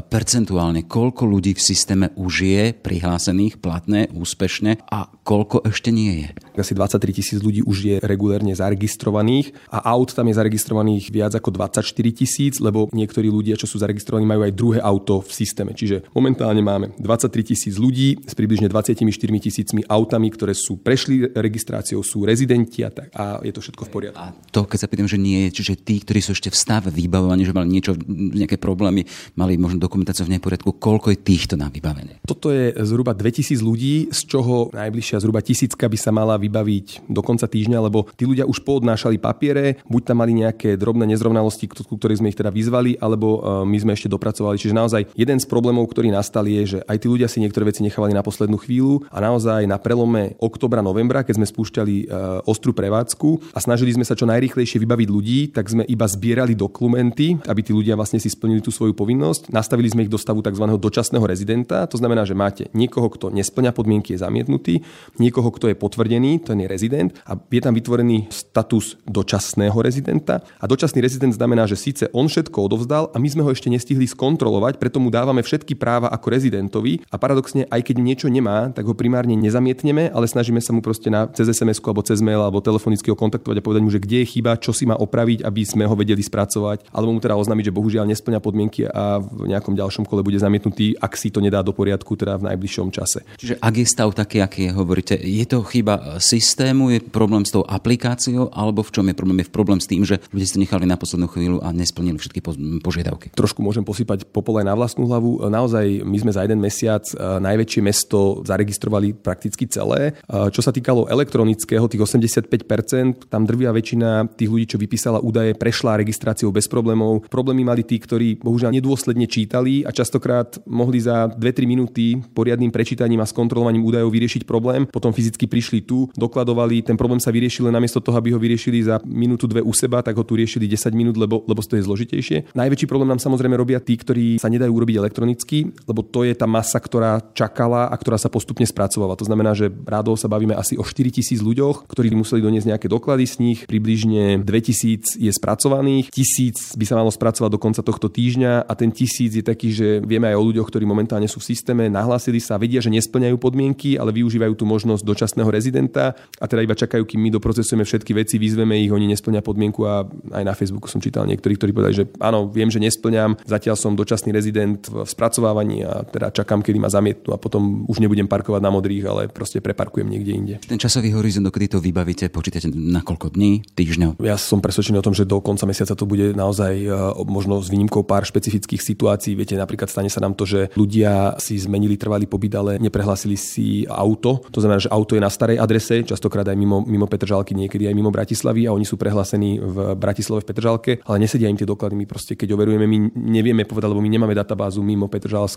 percentuálne 0.07 0.88
koľko 0.88 1.27
ľudí 1.27 1.53
v 1.53 1.61
systéme 1.61 2.15
už 2.15 2.33
je 2.47 2.63
prihlásených, 2.71 3.59
platné, 3.59 4.07
úspešne 4.15 4.88
a 4.88 5.11
koľko 5.27 5.67
ešte 5.67 5.91
nie 5.91 6.25
je? 6.25 6.29
Asi 6.55 6.71
23 6.71 7.11
tisíc 7.11 7.39
ľudí 7.43 7.59
už 7.65 7.77
je 7.83 7.95
regulérne 7.99 8.55
zaregistrovaných 8.55 9.51
a 9.67 9.91
aut 9.91 10.13
tam 10.15 10.29
je 10.31 10.38
zaregistrovaných 10.39 11.11
viac 11.11 11.33
ako 11.35 11.49
24 11.51 11.83
tisíc, 12.15 12.61
lebo 12.63 12.88
niektorí 12.93 13.27
ľudia, 13.27 13.59
čo 13.59 13.67
sú 13.67 13.81
zaregistrovaní, 13.81 14.23
majú 14.23 14.47
aj 14.47 14.53
druhé 14.53 14.79
auto 14.79 15.19
v 15.25 15.31
systéme. 15.31 15.73
Čiže 15.73 16.07
momentálne 16.31 16.63
máme 16.63 16.87
23 16.95 17.43
tisíc 17.43 17.75
ľudí 17.75 18.15
s 18.23 18.31
približne 18.31 18.71
24 18.71 19.03
tisícmi 19.43 19.83
autami, 19.83 20.31
ktoré 20.31 20.55
sú 20.55 20.79
prešli 20.79 21.27
registráciou, 21.27 21.99
sú 22.07 22.23
rezidenti 22.23 22.87
a 22.87 22.89
tak. 22.89 23.11
A 23.11 23.43
je 23.43 23.51
to 23.51 23.59
všetko 23.59 23.83
v 23.83 23.91
poriadku. 23.91 24.15
A 24.15 24.31
to, 24.55 24.63
keď 24.63 24.79
sa 24.79 24.87
pýtam, 24.87 25.11
že 25.11 25.19
nie 25.19 25.51
čiže 25.51 25.75
tí, 25.75 25.99
ktorí 25.99 26.23
sú 26.23 26.31
ešte 26.31 26.47
v 26.47 26.55
stave 26.55 26.87
vybavovaní, 26.87 27.43
že 27.43 27.51
mali 27.51 27.67
niečo, 27.67 27.99
nejaké 28.07 28.55
problémy, 28.55 29.03
mali 29.35 29.59
možno 29.59 29.83
dokumentáciu 29.83 30.23
v 30.23 30.39
neporiadku, 30.39 30.79
koľko 30.79 31.11
je 31.11 31.19
týchto 31.19 31.59
na 31.59 31.67
vybavenie? 31.67 32.23
Toto 32.23 32.47
je 32.47 32.71
zhruba 32.79 33.11
2000 33.11 33.59
ľudí, 33.59 34.07
z 34.15 34.21
čoho 34.31 34.71
najbližšia 34.71 35.19
zhruba 35.19 35.43
tisícka 35.43 35.91
by 35.91 35.97
sa 35.99 36.15
mala 36.15 36.39
vybaviť 36.39 37.11
do 37.11 37.19
konca 37.19 37.43
týždňa, 37.43 37.91
lebo 37.91 38.07
tí 38.15 38.23
ľudia 38.23 38.47
už 38.47 38.63
poodnášali 38.63 39.19
papiere, 39.19 39.83
buď 39.91 40.01
tam 40.07 40.23
mali 40.23 40.31
nejaké 40.31 40.79
drobné 40.79 41.11
nezrovnalosti, 41.11 41.67
ku 41.67 41.99
ktorých 41.99 42.23
sme 42.23 42.31
ich 42.31 42.39
teda 42.39 42.55
vyzvali, 42.55 42.95
alebo 43.03 43.27
e, 43.35 43.67
my 43.67 43.77
sme 43.83 43.91
ešte 43.91 44.07
dopracovali. 44.07 44.55
Čiže 44.55 44.77
naozaj 44.77 45.01
jeden 45.17 45.35
z 45.41 45.45
problémov, 45.49 45.91
ktorý 45.91 46.13
nastal 46.21 46.45
je, 46.45 46.77
že 46.77 46.79
aj 46.85 46.97
tí 47.01 47.07
ľudia 47.09 47.25
si 47.25 47.41
niektoré 47.41 47.65
veci 47.65 47.81
nechávali 47.81 48.13
na 48.13 48.21
poslednú 48.21 48.62
chvíľu 48.62 49.09
a 49.09 49.18
naozaj 49.18 49.65
na 49.65 49.81
prelome 49.81 50.38
oktobra, 50.38 50.85
novembra, 50.85 51.25
keď 51.25 51.41
sme 51.41 51.50
spúšťali 51.50 51.95
e, 51.97 52.06
ostrú 52.45 52.77
prevádzku 52.77 53.57
a 53.57 53.59
snažili 53.59 53.97
sme 53.97 54.06
sa 54.06 54.13
čo 54.13 54.29
najrýchlejšie 54.29 54.77
vybaviť 54.77 55.09
ľudí, 55.09 55.39
tak 55.50 55.65
sme 55.73 55.83
iba 55.89 56.06
zbierali 56.06 56.53
dokumenty, 56.53 57.41
aby 57.50 57.62
tí 57.65 57.73
ľudia 57.73 57.97
vlastne 57.97 58.21
si 58.21 58.29
splnili 58.29 58.62
tú 58.62 58.69
svoju 58.69 58.94
povinnosť. 58.94 59.50
Nastavili 59.50 59.89
sme 59.89 60.06
ich 60.06 60.13
do 60.13 60.21
stavu 60.21 60.45
tzv. 60.45 60.62
dočasného 60.62 61.25
rezidenta, 61.25 61.89
to 61.89 61.97
znamená, 61.97 62.21
že 62.24 62.38
máte 62.38 62.69
niekoho, 62.77 63.09
kto 63.09 63.33
nesplňa 63.33 63.74
podmienky, 63.74 64.13
je 64.13 64.21
zamietnutý, 64.21 64.85
niekoho, 65.17 65.50
kto 65.50 65.74
je 65.74 65.75
potvrdený, 65.75 66.45
ten 66.45 66.62
je 66.62 66.67
rezident 66.69 67.12
a 67.25 67.33
je 67.33 67.62
tam 67.63 67.74
vytvorený 67.74 68.29
status 68.29 69.01
dočasného 69.09 69.75
rezidenta. 69.81 70.45
A 70.62 70.69
dočasný 70.69 71.01
rezident 71.01 71.34
znamená, 71.34 71.65
že 71.65 71.79
síce 71.79 72.05
on 72.13 72.29
všetko 72.29 72.69
odovzdal 72.69 73.10
a 73.10 73.17
my 73.17 73.27
sme 73.27 73.41
ho 73.41 73.50
ešte 73.50 73.72
nestihli 73.72 74.05
skontrolovať, 74.05 74.77
preto 74.77 75.01
mu 75.01 75.10
dávame 75.10 75.41
všetky 75.41 75.74
práva 75.79 76.00
ako 76.08 76.27
rezidentovi 76.34 77.05
a 77.12 77.20
paradoxne, 77.20 77.70
aj 77.70 77.81
keď 77.86 77.96
niečo 78.01 78.27
nemá, 78.31 78.72
tak 78.74 78.88
ho 78.88 78.96
primárne 78.98 79.38
nezamietneme, 79.38 80.10
ale 80.10 80.25
snažíme 80.25 80.58
sa 80.63 80.74
mu 80.74 80.81
proste 80.81 81.12
na, 81.12 81.27
cez 81.29 81.51
SMS 81.51 81.84
alebo 81.84 82.01
cez 82.01 82.24
mail 82.24 82.41
alebo 82.41 82.63
telefonicky 82.63 83.12
ho 83.12 83.17
kontaktovať 83.20 83.60
a 83.60 83.65
povedať 83.65 83.81
mu, 83.84 83.91
že 83.91 84.00
kde 84.01 84.24
je 84.24 84.31
chyba, 84.39 84.58
čo 84.58 84.72
si 84.72 84.88
má 84.88 84.96
opraviť, 84.96 85.43
aby 85.43 85.62
sme 85.67 85.84
ho 85.86 85.93
vedeli 85.93 86.24
spracovať, 86.24 86.89
alebo 86.89 87.12
mu 87.12 87.20
teda 87.20 87.36
oznámiť, 87.36 87.70
že 87.70 87.75
bohužiaľ 87.75 88.05
nesplňa 88.10 88.39
podmienky 88.39 88.88
a 88.88 89.20
v 89.20 89.51
nejakom 89.51 89.75
ďalšom 89.75 90.08
kole 90.08 90.24
bude 90.24 90.39
zamietnutý, 90.39 90.96
ak 90.98 91.13
si 91.20 91.29
to 91.29 91.43
nedá 91.43 91.60
do 91.60 91.75
poriadku 91.75 92.15
teda 92.15 92.39
v 92.39 92.53
najbližšom 92.53 92.89
čase. 92.96 93.27
Čiže 93.36 93.60
ak 93.60 93.74
je 93.75 93.86
stav 93.86 94.10
taký, 94.15 94.39
aký 94.39 94.70
je, 94.70 94.72
hovoríte, 94.72 95.15
je 95.20 95.46
to 95.46 95.65
chyba 95.67 96.22
systému, 96.22 96.93
je 96.96 97.00
problém 97.03 97.43
s 97.43 97.51
tou 97.51 97.65
aplikáciou, 97.65 98.53
alebo 98.53 98.86
v 98.86 98.91
čom 98.93 99.05
je 99.10 99.15
problém? 99.17 99.38
Je 99.41 99.51
problém 99.51 99.79
s 99.81 99.89
tým, 99.89 100.05
že 100.05 100.22
ľudia 100.31 100.48
si 100.48 100.55
to 100.55 100.63
nechali 100.63 100.86
na 100.86 100.96
poslednú 100.96 101.27
chvíľu 101.27 101.58
a 101.65 101.74
nesplnili 101.75 102.15
všetky 102.22 102.39
požiadavky. 102.79 103.34
Trošku 103.34 103.60
môžem 103.60 103.84
posypať 103.84 104.29
popol 104.29 104.62
aj 104.62 104.65
na 104.70 104.77
vlastnú 104.77 105.10
hlavu. 105.10 105.43
Naozaj 105.50 105.86
my 106.00 106.17
sme 106.21 106.31
za 106.31 106.48
jeden 106.48 106.63
mesiac 106.63 107.03
e, 107.12 107.15
najväčšie 107.19 107.81
mesto 107.83 108.39
zaregistrovali 108.48 109.12
prakticky 109.19 109.67
celé. 109.67 110.15
E, 110.24 110.48
čo 110.55 110.63
sa 110.63 110.71
týkalo 110.71 111.12
elektronického, 111.12 111.91
tých 111.91 112.00
85%, 112.00 113.27
tam 113.27 113.43
drvia 113.43 113.75
väčšina 113.75 114.31
tých 114.39 114.48
ľudí, 114.48 114.65
čo 114.71 114.77
vypísala 114.79 115.19
údaje, 115.19 115.51
prešla 115.60 116.00
registráciou 116.00 116.55
bez 116.55 116.71
problémov. 116.71 117.27
Problémy 117.27 117.67
mali 117.67 117.83
tí, 117.83 118.00
ktorí 118.00 118.39
bohužiaľ 118.39 118.71
nedôsledne 118.71 119.27
čítali 119.27 119.83
a 119.83 119.91
častokrát 119.91 120.55
mohli 120.63 121.03
za 121.03 121.27
2-3 121.27 121.67
minúty 121.67 122.15
poriadnym 122.31 122.71
prečítaním 122.71 123.19
a 123.19 123.27
skontrolovaním 123.27 123.83
údajov 123.83 124.13
vyriešiť 124.13 124.48
problém. 124.48 124.88
Potom 124.88 125.12
fyzicky 125.12 125.50
prišli 125.51 125.83
tu, 125.83 126.07
dokladovali, 126.15 126.86
ten 126.86 126.95
problém 126.95 127.19
sa 127.19 127.33
vyriešil 127.33 127.67
len 127.67 127.75
namiesto 127.75 128.00
toho, 128.00 128.15
aby 128.15 128.31
ho 128.31 128.39
vyriešili 128.39 128.86
za 128.86 129.01
minútu, 129.03 129.50
dve 129.50 129.65
u 129.65 129.74
seba, 129.74 130.05
tak 130.05 130.15
ho 130.15 130.24
tu 130.24 130.38
riešili 130.38 130.69
10 130.69 130.93
minút, 130.93 131.17
lebo, 131.17 131.41
lebo 131.50 131.60
to 131.60 131.79
je 131.79 131.88
zložitejšie. 131.88 132.53
Najväčší 132.53 132.86
problém 132.86 133.10
nám 133.10 133.24
samozrejme 133.24 133.55
robia 133.57 133.79
tí, 133.81 133.98
ktorí 133.98 134.38
sa 134.38 134.51
nedajú 134.51 134.69
urobiť 134.69 134.95
elektronicky 135.00 135.71
lebo 135.85 136.05
to 136.05 136.27
je 136.27 136.33
tá 136.35 136.45
masa, 136.45 136.77
ktorá 136.77 137.21
čakala 137.33 137.88
a 137.89 137.95
ktorá 137.95 138.17
sa 138.17 138.29
postupne 138.29 138.65
spracovala. 138.65 139.17
To 139.17 139.27
znamená, 139.27 139.55
že 139.57 139.69
rádo 139.85 140.13
sa 140.15 140.27
bavíme 140.27 140.53
asi 140.57 140.77
o 140.77 140.83
4 140.83 141.21
tisíc 141.21 141.39
ľuďoch, 141.39 141.89
ktorí 141.89 142.13
museli 142.13 142.43
doniesť 142.43 142.75
nejaké 142.75 142.88
doklady 142.91 143.25
z 143.27 143.35
nich, 143.41 143.59
približne 143.65 144.43
2000 144.43 145.17
je 145.17 145.31
spracovaných, 145.31 146.11
1000 146.11 146.75
by 146.75 146.85
sa 146.85 146.95
malo 146.97 147.11
spracovať 147.13 147.50
do 147.51 147.59
konca 147.61 147.81
tohto 147.81 148.11
týždňa 148.11 148.67
a 148.67 148.73
ten 148.75 148.91
tisíc 148.91 149.38
je 149.38 149.43
taký, 149.45 149.71
že 149.71 150.03
vieme 150.03 150.27
aj 150.29 150.38
o 150.38 150.47
ľuďoch, 150.51 150.67
ktorí 150.67 150.83
momentálne 150.83 151.29
sú 151.29 151.39
v 151.39 151.50
systéme, 151.55 151.88
nahlásili 151.88 152.43
sa, 152.43 152.59
vedia, 152.59 152.83
že 152.83 152.91
nesplňajú 152.91 153.35
podmienky, 153.39 153.95
ale 153.95 154.11
využívajú 154.11 154.53
tú 154.57 154.67
možnosť 154.67 155.03
dočasného 155.05 155.50
rezidenta 155.50 156.13
a 156.39 156.45
teda 156.45 156.61
iba 156.65 156.75
čakajú, 156.75 157.03
kým 157.07 157.21
my 157.21 157.29
doprocesujeme 157.38 157.88
všetky 157.88 158.11
veci, 158.17 158.35
vyzveme 158.35 158.75
ich, 158.81 158.91
oni 158.91 159.07
nesplňa 159.15 159.41
podmienku 159.45 159.81
a 159.88 160.03
aj 160.35 160.43
na 160.43 160.53
Facebooku 160.57 160.91
som 160.91 161.00
čítal 161.00 161.23
niektorí, 161.29 161.55
ktorí 161.55 161.71
povedali, 161.71 161.95
že 161.95 162.05
áno, 162.19 162.51
viem, 162.51 162.67
že 162.67 162.83
nesplňam, 162.83 163.39
zatiaľ 163.47 163.79
som 163.79 163.95
dočasný 163.95 164.35
rezident 164.35 164.83
v 164.91 165.07
spracovávaní 165.07 165.70
a 165.79 166.03
teda 166.03 166.35
čakám, 166.35 166.59
kedy 166.59 166.77
ma 166.83 166.91
zamietnú 166.91 167.31
a 167.31 167.39
potom 167.39 167.87
už 167.87 168.03
nebudem 168.03 168.27
parkovať 168.27 168.59
na 168.59 168.71
modrých, 168.73 169.03
ale 169.07 169.21
proste 169.31 169.63
preparkujem 169.63 170.11
niekde 170.11 170.31
inde. 170.35 170.55
Ten 170.67 170.75
časový 170.75 171.15
horizont, 171.15 171.47
kedy 171.47 171.77
to 171.77 171.79
vybavíte, 171.79 172.27
počítate 172.27 172.67
na 172.75 172.99
koľko 172.99 173.31
dní, 173.31 173.63
týždňov? 173.71 174.19
Ja 174.19 174.35
som 174.35 174.59
presvedčený 174.59 174.99
o 174.99 175.05
tom, 175.05 175.15
že 175.15 175.23
do 175.23 175.39
konca 175.39 175.63
mesiaca 175.63 175.95
to 175.95 176.03
bude 176.03 176.35
naozaj 176.35 176.73
e, 176.75 176.91
možno 177.23 177.63
s 177.63 177.71
výnimkou 177.71 178.03
pár 178.03 178.27
špecifických 178.27 178.83
situácií. 178.83 179.39
Viete, 179.39 179.55
napríklad 179.55 179.87
stane 179.87 180.11
sa 180.11 180.19
nám 180.19 180.35
to, 180.35 180.43
že 180.43 180.73
ľudia 180.75 181.39
si 181.39 181.55
zmenili 181.55 181.95
trvalý 181.95 182.27
pobyt, 182.27 182.51
ale 182.57 182.71
neprehlásili 182.81 183.39
si 183.39 183.87
auto. 183.87 184.43
To 184.51 184.59
znamená, 184.59 184.83
že 184.83 184.91
auto 184.91 185.15
je 185.15 185.21
na 185.23 185.31
starej 185.31 185.61
adrese, 185.61 186.03
častokrát 186.03 186.47
aj 186.49 186.57
mimo, 186.57 186.83
mimo 186.83 187.05
Petržalky, 187.05 187.53
niekedy 187.53 187.85
aj 187.85 187.95
mimo 187.95 188.09
Bratislavy 188.09 188.65
a 188.65 188.75
oni 188.75 188.87
sú 188.87 188.97
prehlásení 188.97 189.61
v 189.61 189.93
Bratislave 189.95 190.41
v 190.41 190.49
Petržalke, 190.49 190.91
ale 191.05 191.21
nesedia 191.21 191.51
im 191.51 191.59
tie 191.59 191.67
doklady. 191.67 191.93
My 191.93 192.05
proste, 192.09 192.33
keď 192.33 192.55
overujeme, 192.57 192.87
my 192.87 192.97
nevieme 193.13 193.63
povedať, 193.67 193.91
lebo 193.91 194.01
my 194.01 194.09
nemáme 194.09 194.33
databázu 194.33 194.81
mimo 194.81 195.11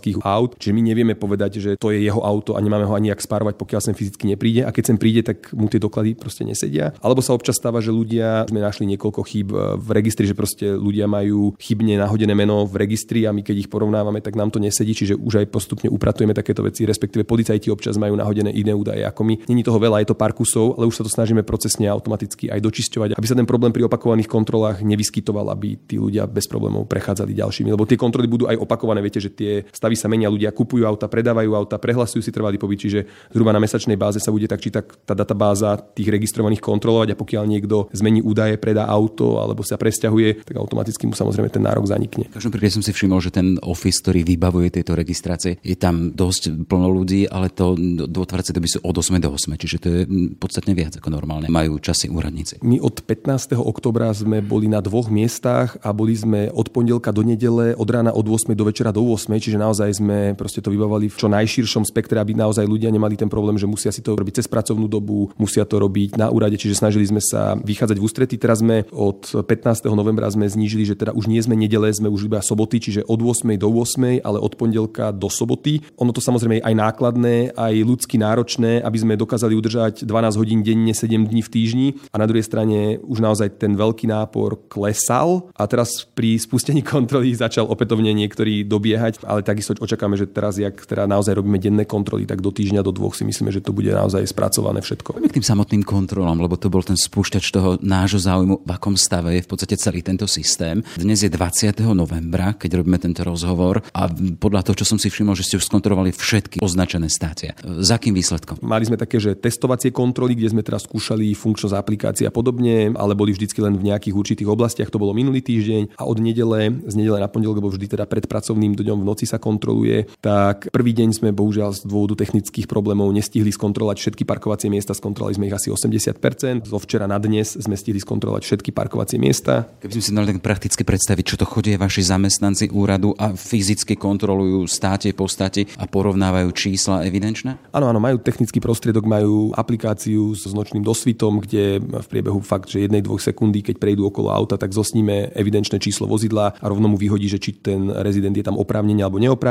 Petržalských 0.05 0.21
aut, 0.21 0.51
čiže 0.61 0.73
my 0.75 0.81
nevieme 0.85 1.15
povedať, 1.17 1.51
že 1.57 1.71
to 1.81 1.89
je 1.89 2.05
jeho 2.05 2.21
auto 2.21 2.53
a 2.53 2.61
nemáme 2.61 2.85
ho 2.85 2.93
ani 2.93 3.09
jak 3.09 3.21
spárovať, 3.21 3.57
pokiaľ 3.57 3.81
sem 3.81 3.97
fyzicky 3.97 4.29
nepríde. 4.29 4.61
A 4.61 4.69
keď 4.69 4.93
sem 4.93 4.97
príde, 5.01 5.25
tak 5.25 5.49
mu 5.57 5.65
tie 5.65 5.81
doklady 5.81 6.13
proste 6.13 6.45
nesedia. 6.45 6.93
Alebo 7.01 7.25
sa 7.25 7.33
občas 7.33 7.57
stáva, 7.57 7.81
že 7.81 7.89
ľudia, 7.89 8.45
sme 8.45 8.61
našli 8.61 8.85
niekoľko 8.93 9.21
chýb 9.25 9.49
v 9.55 9.87
registri, 9.89 10.29
že 10.29 10.37
proste 10.37 10.69
ľudia 10.77 11.09
majú 11.09 11.57
chybne 11.57 11.97
nahodené 11.97 12.37
meno 12.37 12.69
v 12.69 12.85
registri 12.85 13.25
a 13.25 13.33
my 13.33 13.41
keď 13.41 13.65
ich 13.65 13.69
porovnávame, 13.71 14.21
tak 14.21 14.37
nám 14.37 14.53
to 14.53 14.61
nesedí, 14.61 14.93
čiže 14.93 15.17
už 15.17 15.41
aj 15.41 15.47
postupne 15.49 15.89
upratujeme 15.89 16.37
takéto 16.37 16.61
veci, 16.61 16.85
respektíve 16.85 17.25
policajti 17.25 17.73
občas 17.73 17.97
majú 17.97 18.13
nahodené 18.13 18.53
iné 18.53 18.75
údaje 18.75 19.01
ako 19.01 19.21
my. 19.25 19.33
Není 19.49 19.65
toho 19.65 19.81
veľa, 19.81 20.05
je 20.05 20.09
to 20.13 20.19
pár 20.19 20.37
kusov, 20.37 20.77
ale 20.77 20.85
už 20.85 21.01
sa 21.01 21.03
to 21.03 21.11
snažíme 21.11 21.41
procesne 21.41 21.89
automaticky 21.89 22.51
aj 22.51 22.61
dočisťovať, 22.61 23.09
aby 23.17 23.25
sa 23.25 23.37
ten 23.37 23.47
problém 23.47 23.73
pri 23.73 23.87
opakovaných 23.87 24.29
kontrolách 24.29 24.83
nevyskytoval, 24.85 25.49
aby 25.55 25.79
tí 25.79 25.95
ľudia 25.97 26.27
bez 26.29 26.45
problémov 26.45 26.85
prechádzali 26.85 27.33
ďalšími. 27.33 27.71
Lebo 27.71 27.87
tie 27.87 27.97
kontroly 27.97 28.27
budú 28.27 28.45
aj 28.51 28.59
opakované, 28.59 28.99
viete, 28.99 29.23
že 29.23 29.31
tie 29.31 29.63
stavy 29.71 29.94
sa 29.95 30.11
menia, 30.11 30.31
ľudia 30.31 30.51
kupujú 30.51 30.83
auta, 30.85 31.09
predávajú 31.09 31.51
auta, 31.55 31.79
prehlasujú 31.79 32.21
si 32.21 32.31
trvalý 32.31 32.59
pobyt, 32.59 32.83
čiže 32.83 33.07
zhruba 33.31 33.55
na 33.55 33.63
mesačnej 33.63 33.95
báze 33.95 34.19
sa 34.19 34.31
bude 34.31 34.47
tak 34.47 34.61
či 34.61 34.69
tak 34.71 34.95
tá 35.03 35.15
databáza 35.15 35.79
tých 35.95 36.11
registrovaných 36.11 36.61
kontrolovať 36.61 37.15
a 37.15 37.19
pokiaľ 37.19 37.43
niekto 37.47 37.87
zmení 37.95 38.21
údaje, 38.23 38.59
predá 38.59 38.87
auto 38.87 39.39
alebo 39.39 39.63
sa 39.63 39.79
presťahuje, 39.79 40.45
tak 40.45 40.55
automaticky 40.59 41.07
mu 41.07 41.15
samozrejme 41.15 41.49
ten 41.49 41.63
nárok 41.63 41.87
zanikne. 41.87 42.27
V 42.31 42.37
každom 42.37 42.51
prípade 42.53 42.75
som 42.75 42.83
si 42.85 42.91
všimol, 42.91 43.19
že 43.23 43.31
ten 43.31 43.57
office, 43.63 44.03
ktorý 44.03 44.27
vybavuje 44.27 44.69
tieto 44.71 44.93
registrácie, 44.93 45.57
je 45.61 45.75
tam 45.77 46.11
dosť 46.13 46.67
plno 46.67 46.91
ľudí, 46.91 47.27
ale 47.29 47.51
to 47.51 47.75
do 48.05 48.19
otváracie 48.21 48.55
doby 48.55 48.69
sú 48.69 48.79
od 48.81 48.95
8 48.95 49.19
do 49.21 49.29
8, 49.31 49.55
čiže 49.55 49.77
to 49.81 49.87
je 49.87 49.99
podstatne 50.35 50.73
viac 50.75 50.97
ako 50.97 51.09
normálne. 51.11 51.47
Majú 51.47 51.77
časy 51.79 52.09
úradníci. 52.09 52.59
My 52.65 52.81
od 52.81 53.03
15. 53.03 53.55
oktobra 53.59 54.11
sme 54.15 54.41
boli 54.41 54.65
na 54.65 54.81
dvoch 54.81 55.11
miestach 55.11 55.77
a 55.83 55.91
boli 55.91 56.17
sme 56.17 56.49
od 56.51 56.71
pondelka 56.73 57.13
do 57.13 57.21
nedele, 57.21 57.77
od 57.77 57.89
rána 57.89 58.11
od 58.11 58.25
8 58.25 58.55
do 58.55 58.65
večera 58.65 58.89
do 58.89 59.03
8, 59.03 59.29
čiže 59.37 59.61
naozaj 59.61 59.84
sme 59.91 60.17
proste 60.33 60.63
to 60.63 60.71
vybavovali 60.73 61.11
v 61.11 61.17
čo 61.17 61.27
najširšom 61.29 61.83
spektre, 61.85 62.17
aby 62.17 62.33
naozaj 62.33 62.65
ľudia 62.65 62.89
nemali 62.89 63.19
ten 63.19 63.29
problém, 63.29 63.59
že 63.59 63.69
musia 63.69 63.91
si 63.91 64.01
to 64.01 64.15
robiť 64.15 64.41
cez 64.41 64.47
pracovnú 64.47 64.89
dobu, 64.89 65.29
musia 65.37 65.67
to 65.67 65.77
robiť 65.77 66.17
na 66.17 66.31
úrade, 66.31 66.57
čiže 66.57 66.79
snažili 66.79 67.05
sme 67.05 67.21
sa 67.21 67.59
vychádzať 67.59 67.97
v 67.99 68.05
ústretí. 68.05 68.35
Teraz 68.39 68.63
sme 68.63 68.87
od 68.89 69.27
15. 69.45 69.85
novembra 69.93 70.31
sme 70.31 70.47
znížili, 70.49 70.87
že 70.87 70.97
teda 70.97 71.13
už 71.13 71.29
nie 71.29 71.41
sme 71.43 71.53
nedele, 71.53 71.91
sme 71.93 72.09
už 72.09 72.31
iba 72.31 72.39
soboty, 72.41 72.81
čiže 72.81 73.05
od 73.05 73.19
8 73.19 73.53
do 73.59 73.69
8, 73.69 74.23
ale 74.23 74.37
od 74.39 74.53
pondelka 74.57 75.11
do 75.11 75.27
soboty. 75.27 75.83
Ono 75.99 76.15
to 76.15 76.23
samozrejme 76.23 76.61
je 76.61 76.65
aj 76.65 76.75
nákladné, 76.75 77.35
aj 77.53 77.73
ľudsky 77.83 78.15
náročné, 78.17 78.79
aby 78.81 78.97
sme 78.97 79.19
dokázali 79.19 79.53
udržať 79.53 80.07
12 80.07 80.39
hodín 80.39 80.59
denne, 80.63 80.95
7 80.95 81.11
dní 81.11 81.41
v 81.43 81.51
týždni 81.51 81.87
a 82.09 82.17
na 82.17 82.25
druhej 82.25 82.47
strane 82.47 82.97
už 83.03 83.19
naozaj 83.19 83.59
ten 83.59 83.75
veľký 83.75 84.07
nápor 84.07 84.71
klesal 84.71 85.51
a 85.53 85.67
teraz 85.67 86.07
pri 86.07 86.39
spustení 86.39 86.79
kontroly 86.95 87.35
začal 87.35 87.67
opätovne 87.67 88.15
niektorí 88.15 88.63
dobiehať, 88.63 89.27
ale 89.27 89.43
takisto 89.43 89.74
očakáme, 89.79 90.15
že 90.15 90.29
teraz, 90.29 90.59
jak 90.59 90.75
teda 90.85 91.07
naozaj 91.07 91.35
robíme 91.37 91.59
denné 91.59 91.83
kontroly, 91.87 92.27
tak 92.27 92.41
do 92.41 92.51
týždňa, 92.51 92.85
do 92.85 92.91
dvoch 92.91 93.15
si 93.15 93.23
myslíme, 93.27 93.51
že 93.51 93.63
to 93.63 93.75
bude 93.75 93.89
naozaj 93.89 94.23
spracované 94.25 94.79
všetko. 94.81 95.15
Poďme 95.15 95.31
k 95.31 95.37
tým 95.41 95.47
samotným 95.47 95.83
kontrolám, 95.83 96.39
lebo 96.39 96.55
to 96.59 96.71
bol 96.71 96.81
ten 96.81 96.97
spúšťač 96.97 97.45
toho 97.51 97.77
nášho 97.81 98.19
záujmu, 98.19 98.65
v 98.65 98.71
akom 98.71 98.95
stave 98.99 99.35
je 99.37 99.45
v 99.45 99.49
podstate 99.49 99.75
celý 99.79 100.01
tento 100.01 100.25
systém. 100.25 100.81
Dnes 100.97 101.21
je 101.21 101.29
20. 101.29 101.75
novembra, 101.93 102.55
keď 102.55 102.81
robíme 102.81 102.99
tento 102.99 103.21
rozhovor 103.23 103.83
a 103.93 104.07
podľa 104.39 104.71
toho, 104.71 104.75
čo 104.83 104.85
som 104.85 104.97
si 104.99 105.11
všimol, 105.11 105.37
že 105.37 105.45
ste 105.45 105.57
už 105.59 105.67
skontrolovali 105.67 106.11
všetky 106.11 106.57
označené 106.63 107.07
stácie. 107.11 107.55
Za 107.63 107.97
akým 107.97 108.15
výsledkom? 108.15 108.59
Mali 108.63 108.87
sme 108.87 108.99
také, 108.99 109.19
že 109.21 109.37
testovacie 109.37 109.91
kontroly, 109.91 110.35
kde 110.35 110.51
sme 110.51 110.63
teraz 110.65 110.83
skúšali 110.87 111.31
funkčnosť 111.35 111.75
aplikácie 111.75 112.25
a 112.27 112.33
podobne, 112.33 112.91
ale 112.95 113.17
boli 113.17 113.31
vždycky 113.35 113.59
len 113.61 113.75
v 113.77 113.91
nejakých 113.91 114.15
určitých 114.15 114.49
oblastiach. 114.49 114.91
To 114.91 115.01
bolo 115.01 115.15
minulý 115.15 115.43
týždeň 115.43 115.97
a 115.99 116.03
od 116.07 116.17
nedele, 116.19 116.81
z 116.85 116.93
nedele 116.95 117.19
na 117.19 117.29
pondelok, 117.29 117.59
lebo 117.63 117.69
vždy 117.71 117.85
teda 117.97 118.05
pred 118.09 118.25
pracovným 118.25 118.75
dňom 118.75 119.01
v 119.01 119.07
noci 119.07 119.25
sa 119.27 119.41
kontroluje, 119.65 120.05
tak 120.21 120.69
prvý 120.69 120.93
deň 120.93 121.09
sme 121.17 121.33
bohužiaľ 121.33 121.73
z 121.73 121.89
dôvodu 121.89 122.13
technických 122.21 122.69
problémov 122.69 123.09
nestihli 123.09 123.49
skontrolovať 123.49 123.97
všetky 123.97 124.21
parkovacie 124.21 124.69
miesta, 124.69 124.93
skontrolovali 124.93 125.41
sme 125.41 125.49
ich 125.49 125.57
asi 125.57 125.73
80%. 125.73 126.69
Zo 126.69 126.77
včera 126.77 127.09
na 127.09 127.17
dnes 127.17 127.57
sme 127.57 127.73
stihli 127.73 127.97
skontrolovať 127.97 128.45
všetky 128.45 128.69
parkovacie 128.69 129.17
miesta. 129.17 129.65
Keby 129.81 129.97
sme 129.97 130.05
si 130.05 130.11
mali 130.13 130.29
tak 130.29 130.45
prakticky 130.45 130.85
predstaviť, 130.85 131.25
čo 131.25 131.35
to 131.41 131.49
chodí 131.49 131.73
vaši 131.81 132.05
zamestnanci 132.05 132.69
úradu 132.69 133.17
a 133.17 133.33
fyzicky 133.33 133.97
kontrolujú 133.97 134.69
státe, 134.69 135.09
postate 135.17 135.65
a 135.81 135.89
porovnávajú 135.89 136.53
čísla 136.53 137.01
evidenčné? 137.01 137.57
Áno, 137.73 137.89
áno, 137.89 137.97
majú 137.97 138.21
technický 138.21 138.61
prostriedok, 138.61 139.09
majú 139.09 139.49
aplikáciu 139.57 140.37
s 140.37 140.45
nočným 140.53 140.85
dosvitom, 140.85 141.41
kde 141.41 141.81
v 141.81 142.07
priebehu 142.11 142.37
fakt, 142.45 142.69
že 142.69 142.85
jednej, 142.85 143.01
dvoch 143.01 143.17
sekundy, 143.17 143.65
keď 143.65 143.81
prejdú 143.81 144.13
okolo 144.13 144.29
auta, 144.29 144.61
tak 144.61 144.77
zosníme 144.77 145.33
evidenčné 145.33 145.81
číslo 145.81 146.05
vozidla 146.05 146.53
a 146.53 146.65
rovno 146.69 146.85
mu 146.85 146.97
vyhodí, 147.01 147.25
že 147.25 147.41
či 147.41 147.57
ten 147.57 147.89
rezident 147.89 148.35
je 148.37 148.45
tam 148.45 148.61
oprávnený 148.61 149.01
alebo 149.01 149.17
neoprávnený. 149.17 149.44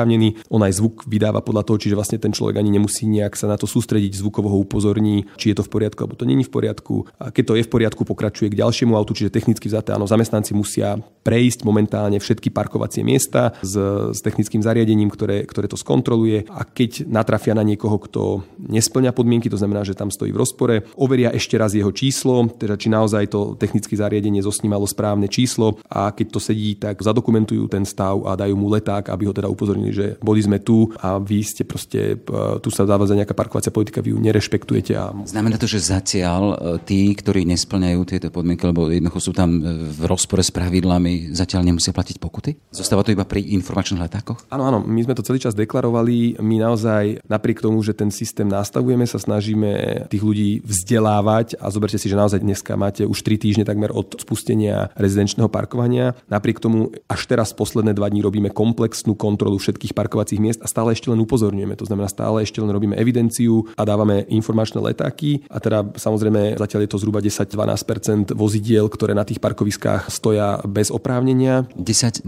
On 0.50 0.58
aj 0.58 0.82
zvuk 0.82 1.06
vydáva 1.06 1.38
podľa 1.38 1.62
toho, 1.62 1.78
čiže 1.78 1.94
vlastne 1.94 2.18
ten 2.18 2.34
človek 2.34 2.58
ani 2.58 2.74
nemusí 2.74 3.06
nejak 3.06 3.38
sa 3.38 3.46
na 3.46 3.54
to 3.54 3.70
sústrediť, 3.70 4.18
zvukovo 4.18 4.50
ho 4.50 4.58
upozorní, 4.58 5.30
či 5.38 5.54
je 5.54 5.56
to 5.60 5.66
v 5.66 5.70
poriadku 5.70 6.00
alebo 6.02 6.18
to 6.18 6.26
není 6.26 6.42
v 6.42 6.50
poriadku. 6.50 7.06
A 7.20 7.30
keď 7.30 7.44
to 7.44 7.54
je 7.60 7.66
v 7.66 7.70
poriadku, 7.70 8.02
pokračuje 8.02 8.50
k 8.50 8.58
ďalšiemu 8.58 8.96
autu, 8.96 9.12
čiže 9.12 9.30
technicky 9.34 9.68
vzaté, 9.68 9.92
áno, 9.92 10.08
zamestnanci 10.08 10.56
musia 10.56 10.98
prejsť 11.24 11.64
momentálne 11.64 12.16
všetky 12.20 12.52
parkovacie 12.52 13.04
miesta 13.04 13.56
s, 13.64 13.74
s 14.12 14.20
technickým 14.20 14.60
zariadením, 14.60 15.08
ktoré, 15.08 15.44
ktoré 15.48 15.66
to 15.68 15.80
skontroluje. 15.80 16.48
A 16.52 16.64
keď 16.64 17.08
natrafia 17.08 17.56
na 17.56 17.64
niekoho, 17.64 17.96
kto 18.00 18.44
nesplňa 18.60 19.16
podmienky, 19.16 19.48
to 19.48 19.60
znamená, 19.60 19.82
že 19.82 19.96
tam 19.96 20.12
stojí 20.12 20.30
v 20.30 20.40
rozpore, 20.40 20.76
overia 20.94 21.32
ešte 21.32 21.56
raz 21.56 21.72
jeho 21.76 21.90
číslo, 21.90 22.48
teda 22.48 22.76
či 22.76 22.88
naozaj 22.92 23.32
to 23.32 23.56
technické 23.56 23.96
zariadenie 23.96 24.44
zosnímalo 24.44 24.84
správne 24.88 25.28
číslo. 25.28 25.80
A 25.88 26.12
keď 26.12 26.26
to 26.36 26.40
sedí, 26.40 26.76
tak 26.76 27.00
zadokumentujú 27.00 27.66
ten 27.68 27.82
stav 27.88 28.20
a 28.28 28.36
dajú 28.36 28.54
mu 28.54 28.68
leták, 28.72 29.08
aby 29.08 29.28
ho 29.28 29.34
teda 29.34 29.48
upozornili, 29.48 29.83
že 29.90 30.16
boli 30.22 30.40
sme 30.40 30.62
tu 30.62 30.88
a 31.02 31.18
vy 31.18 31.42
ste 31.42 31.66
proste, 31.66 32.16
e, 32.16 32.58
tu 32.62 32.68
sa 32.70 32.86
zavádza 32.86 33.18
nejaká 33.18 33.34
parkovacia 33.34 33.74
politika, 33.74 34.04
vy 34.04 34.14
ju 34.14 34.18
nerešpektujete. 34.22 34.92
A... 34.94 35.10
Znamená 35.26 35.58
to, 35.58 35.66
že 35.66 35.82
zatiaľ 35.82 36.42
e, 36.52 36.56
tí, 36.86 37.10
ktorí 37.12 37.44
nesplňajú 37.50 38.00
tieto 38.06 38.28
podmienky, 38.30 38.64
lebo 38.70 38.88
jednoducho 38.88 39.20
sú 39.20 39.32
tam 39.34 39.58
e, 39.58 39.90
v 39.90 40.00
rozpore 40.06 40.40
s 40.40 40.54
pravidlami, 40.54 41.34
zatiaľ 41.34 41.66
nemusia 41.66 41.90
platiť 41.90 42.16
pokuty? 42.22 42.56
Zostáva 42.70 43.02
to 43.02 43.10
iba 43.10 43.26
pri 43.26 43.42
informačných 43.58 44.04
letákoch? 44.06 44.46
Áno, 44.48 44.64
áno, 44.70 44.78
my 44.84 45.00
sme 45.02 45.16
to 45.18 45.26
celý 45.26 45.42
čas 45.42 45.58
deklarovali. 45.58 46.38
My 46.38 46.62
naozaj, 46.62 47.26
napriek 47.26 47.58
tomu, 47.58 47.82
že 47.82 47.96
ten 47.96 48.14
systém 48.14 48.46
nastavujeme, 48.46 49.08
sa 49.08 49.18
snažíme 49.18 50.06
tých 50.06 50.22
ľudí 50.22 50.62
vzdelávať 50.62 51.58
a 51.58 51.72
zoberte 51.72 51.98
si, 51.98 52.06
že 52.06 52.20
naozaj 52.20 52.44
dneska 52.44 52.78
máte 52.78 53.02
už 53.02 53.24
3 53.26 53.40
týždne 53.40 53.64
takmer 53.66 53.90
od 53.90 54.14
spustenia 54.20 54.94
rezidenčného 54.94 55.50
parkovania. 55.50 56.14
Napriek 56.30 56.62
tomu 56.62 56.94
až 57.10 57.26
teraz 57.26 57.50
posledné 57.50 57.96
dva 57.96 58.06
dní 58.12 58.22
robíme 58.22 58.54
komplexnú 58.54 59.18
kontrolu 59.18 59.58
všetkých 59.58 59.73
parkovacích 59.94 60.40
miest 60.40 60.60
a 60.62 60.70
stále 60.70 60.92
ešte 60.94 61.10
len 61.10 61.18
upozorňujeme. 61.22 61.74
To 61.78 61.86
znamená, 61.88 62.06
stále 62.10 62.44
ešte 62.44 62.62
len 62.62 62.70
robíme 62.70 62.94
evidenciu 62.94 63.66
a 63.74 63.82
dávame 63.82 64.26
informačné 64.30 64.82
letáky. 64.82 65.46
A 65.50 65.58
teda 65.58 65.94
samozrejme 65.96 66.58
zatiaľ 66.58 66.80
je 66.84 66.90
to 66.90 66.98
zhruba 67.00 67.18
10-12% 67.24 68.36
vozidiel, 68.36 68.86
ktoré 68.90 69.16
na 69.16 69.24
tých 69.24 69.40
parkoviskách 69.40 70.12
stoja 70.12 70.60
bez 70.66 70.92
oprávnenia. 70.92 71.66
10-12% 71.74 72.24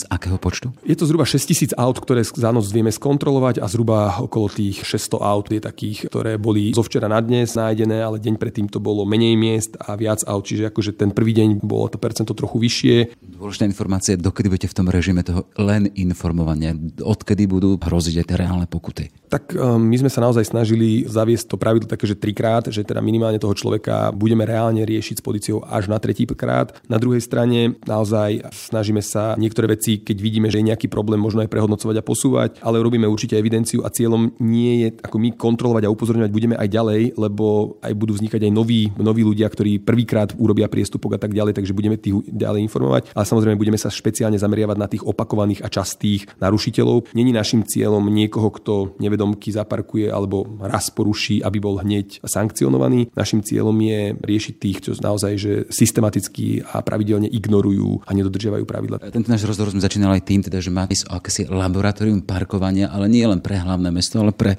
z 0.00 0.04
akého 0.10 0.36
počtu? 0.36 0.74
Je 0.82 0.98
to 0.98 1.06
zhruba 1.06 1.24
6000 1.24 1.76
aut, 1.78 1.96
ktoré 2.00 2.26
za 2.26 2.50
noc 2.50 2.66
vieme 2.68 2.90
skontrolovať 2.90 3.62
a 3.62 3.66
zhruba 3.70 4.18
okolo 4.20 4.50
tých 4.50 4.82
600 4.82 5.22
aut 5.22 5.46
je 5.46 5.60
takých, 5.62 6.10
ktoré 6.10 6.36
boli 6.36 6.74
zo 6.74 6.82
včera 6.82 7.06
na 7.06 7.22
dnes 7.22 7.54
nájdené, 7.54 8.02
ale 8.02 8.18
deň 8.18 8.34
predtým 8.36 8.66
to 8.66 8.82
bolo 8.82 9.06
menej 9.06 9.38
miest 9.38 9.78
a 9.78 9.94
viac 9.94 10.26
aut, 10.26 10.42
čiže 10.42 10.68
akože 10.68 10.98
ten 10.98 11.14
prvý 11.14 11.32
deň 11.36 11.62
bolo 11.62 11.86
to 11.86 12.00
percento 12.00 12.34
trochu 12.34 12.58
vyššie. 12.58 12.96
Dôležitá 13.36 13.64
informácia, 13.68 14.18
dokedy 14.18 14.48
budete 14.50 14.72
v 14.72 14.76
tom 14.76 14.86
režime 14.90 15.22
toho 15.22 15.46
len 15.60 15.88
informovania 15.94 16.65
konkrétne? 16.72 17.04
Odkedy 17.06 17.44
budú 17.46 17.78
hroziť 17.78 18.14
aj 18.22 18.26
tie 18.26 18.36
reálne 18.38 18.66
pokuty? 18.66 19.12
Tak 19.26 19.54
um, 19.58 19.82
my 19.82 19.96
sme 19.98 20.10
sa 20.10 20.22
naozaj 20.22 20.46
snažili 20.46 21.02
zaviesť 21.06 21.50
to 21.50 21.56
pravidlo 21.58 21.90
také, 21.90 22.06
že 22.06 22.18
trikrát, 22.18 22.70
že 22.70 22.86
teda 22.86 23.02
minimálne 23.02 23.42
toho 23.42 23.54
človeka 23.54 24.14
budeme 24.14 24.46
reálne 24.46 24.82
riešiť 24.86 25.18
s 25.18 25.24
policiou 25.24 25.62
až 25.66 25.90
na 25.90 25.98
tretí 25.98 26.26
krát. 26.26 26.74
Na 26.86 26.98
druhej 26.98 27.22
strane 27.22 27.78
naozaj 27.86 28.50
snažíme 28.50 29.02
sa 29.02 29.34
niektoré 29.38 29.70
veci, 29.70 30.02
keď 30.02 30.16
vidíme, 30.18 30.48
že 30.50 30.62
je 30.62 30.68
nejaký 30.72 30.86
problém, 30.90 31.18
možno 31.18 31.42
aj 31.42 31.50
prehodnocovať 31.50 31.96
a 31.98 32.06
posúvať, 32.06 32.50
ale 32.62 32.82
robíme 32.82 33.06
určite 33.06 33.38
evidenciu 33.38 33.82
a 33.86 33.92
cieľom 33.92 34.34
nie 34.42 34.86
je 34.86 34.88
ako 35.02 35.16
my 35.18 35.28
kontrolovať 35.34 35.82
a 35.86 35.92
upozorňovať 35.92 36.32
budeme 36.32 36.56
aj 36.58 36.68
ďalej, 36.70 37.02
lebo 37.18 37.78
aj 37.82 37.92
budú 37.94 38.14
vznikať 38.14 38.46
aj 38.46 38.52
noví, 38.52 38.90
noví 38.98 39.22
ľudia, 39.26 39.46
ktorí 39.50 39.82
prvýkrát 39.82 40.34
urobia 40.38 40.70
priestupok 40.70 41.18
a 41.18 41.20
tak 41.20 41.34
ďalej, 41.34 41.58
takže 41.58 41.76
budeme 41.76 41.98
tých 41.98 42.26
ďalej 42.30 42.62
informovať. 42.66 43.02
Ale 43.14 43.26
samozrejme 43.26 43.58
budeme 43.58 43.78
sa 43.78 43.90
špeciálne 43.90 44.38
zameriavať 44.38 44.76
na 44.78 44.88
tých 44.90 45.02
opakovaných 45.02 45.62
a 45.62 45.68
častých 45.72 46.26
narušiteľov. 46.56 47.12
Není 47.12 47.36
našim 47.36 47.68
cieľom 47.68 48.08
niekoho, 48.08 48.48
kto 48.48 48.96
nevedomky 48.96 49.52
zaparkuje 49.52 50.08
alebo 50.08 50.48
raz 50.56 50.88
poruší, 50.88 51.44
aby 51.44 51.60
bol 51.60 51.76
hneď 51.76 52.24
sankcionovaný. 52.24 53.12
Našim 53.12 53.44
cieľom 53.44 53.76
je 53.76 54.16
riešiť 54.16 54.54
tých, 54.56 54.78
čo 54.80 54.90
naozaj 54.96 55.32
že 55.36 55.52
systematicky 55.68 56.64
a 56.64 56.80
pravidelne 56.80 57.28
ignorujú 57.28 58.08
a 58.08 58.10
nedodržiavajú 58.16 58.64
pravidla. 58.64 59.12
Tento 59.12 59.28
náš 59.28 59.44
rozhovor 59.44 59.76
sme 59.76 59.84
začínali 59.84 60.16
aj 60.16 60.24
tým, 60.24 60.40
teda, 60.40 60.64
že 60.64 60.72
má 60.72 60.88
ísť 60.88 61.12
o 61.12 61.20
akési 61.20 61.42
laboratórium 61.44 62.24
parkovania, 62.24 62.88
ale 62.88 63.12
nie 63.12 63.28
len 63.28 63.44
pre 63.44 63.60
hlavné 63.60 63.92
mesto, 63.92 64.24
ale 64.24 64.32
pre 64.32 64.56
e, 64.56 64.58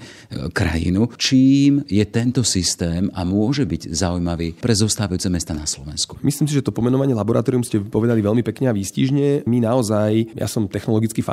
krajinu. 0.53 1.09
Čím 1.17 1.81
je 1.89 2.05
tento 2.05 2.45
systém 2.45 3.09
a 3.17 3.25
môže 3.25 3.65
byť 3.65 3.89
zaujímavý 3.89 4.53
pre 4.61 4.77
zostávajúce 4.77 5.33
mesta 5.33 5.57
na 5.57 5.65
Slovensku? 5.65 6.21
Myslím 6.21 6.45
si, 6.45 6.53
že 6.53 6.61
to 6.61 6.75
pomenovanie 6.75 7.17
laboratórium 7.17 7.65
ste 7.65 7.81
povedali 7.81 8.21
veľmi 8.21 8.45
pekne 8.45 8.69
a 8.69 8.75
výstižne. 8.77 9.49
My 9.49 9.57
naozaj, 9.63 10.37
ja 10.37 10.45
som 10.45 10.69
technologický 10.69 11.25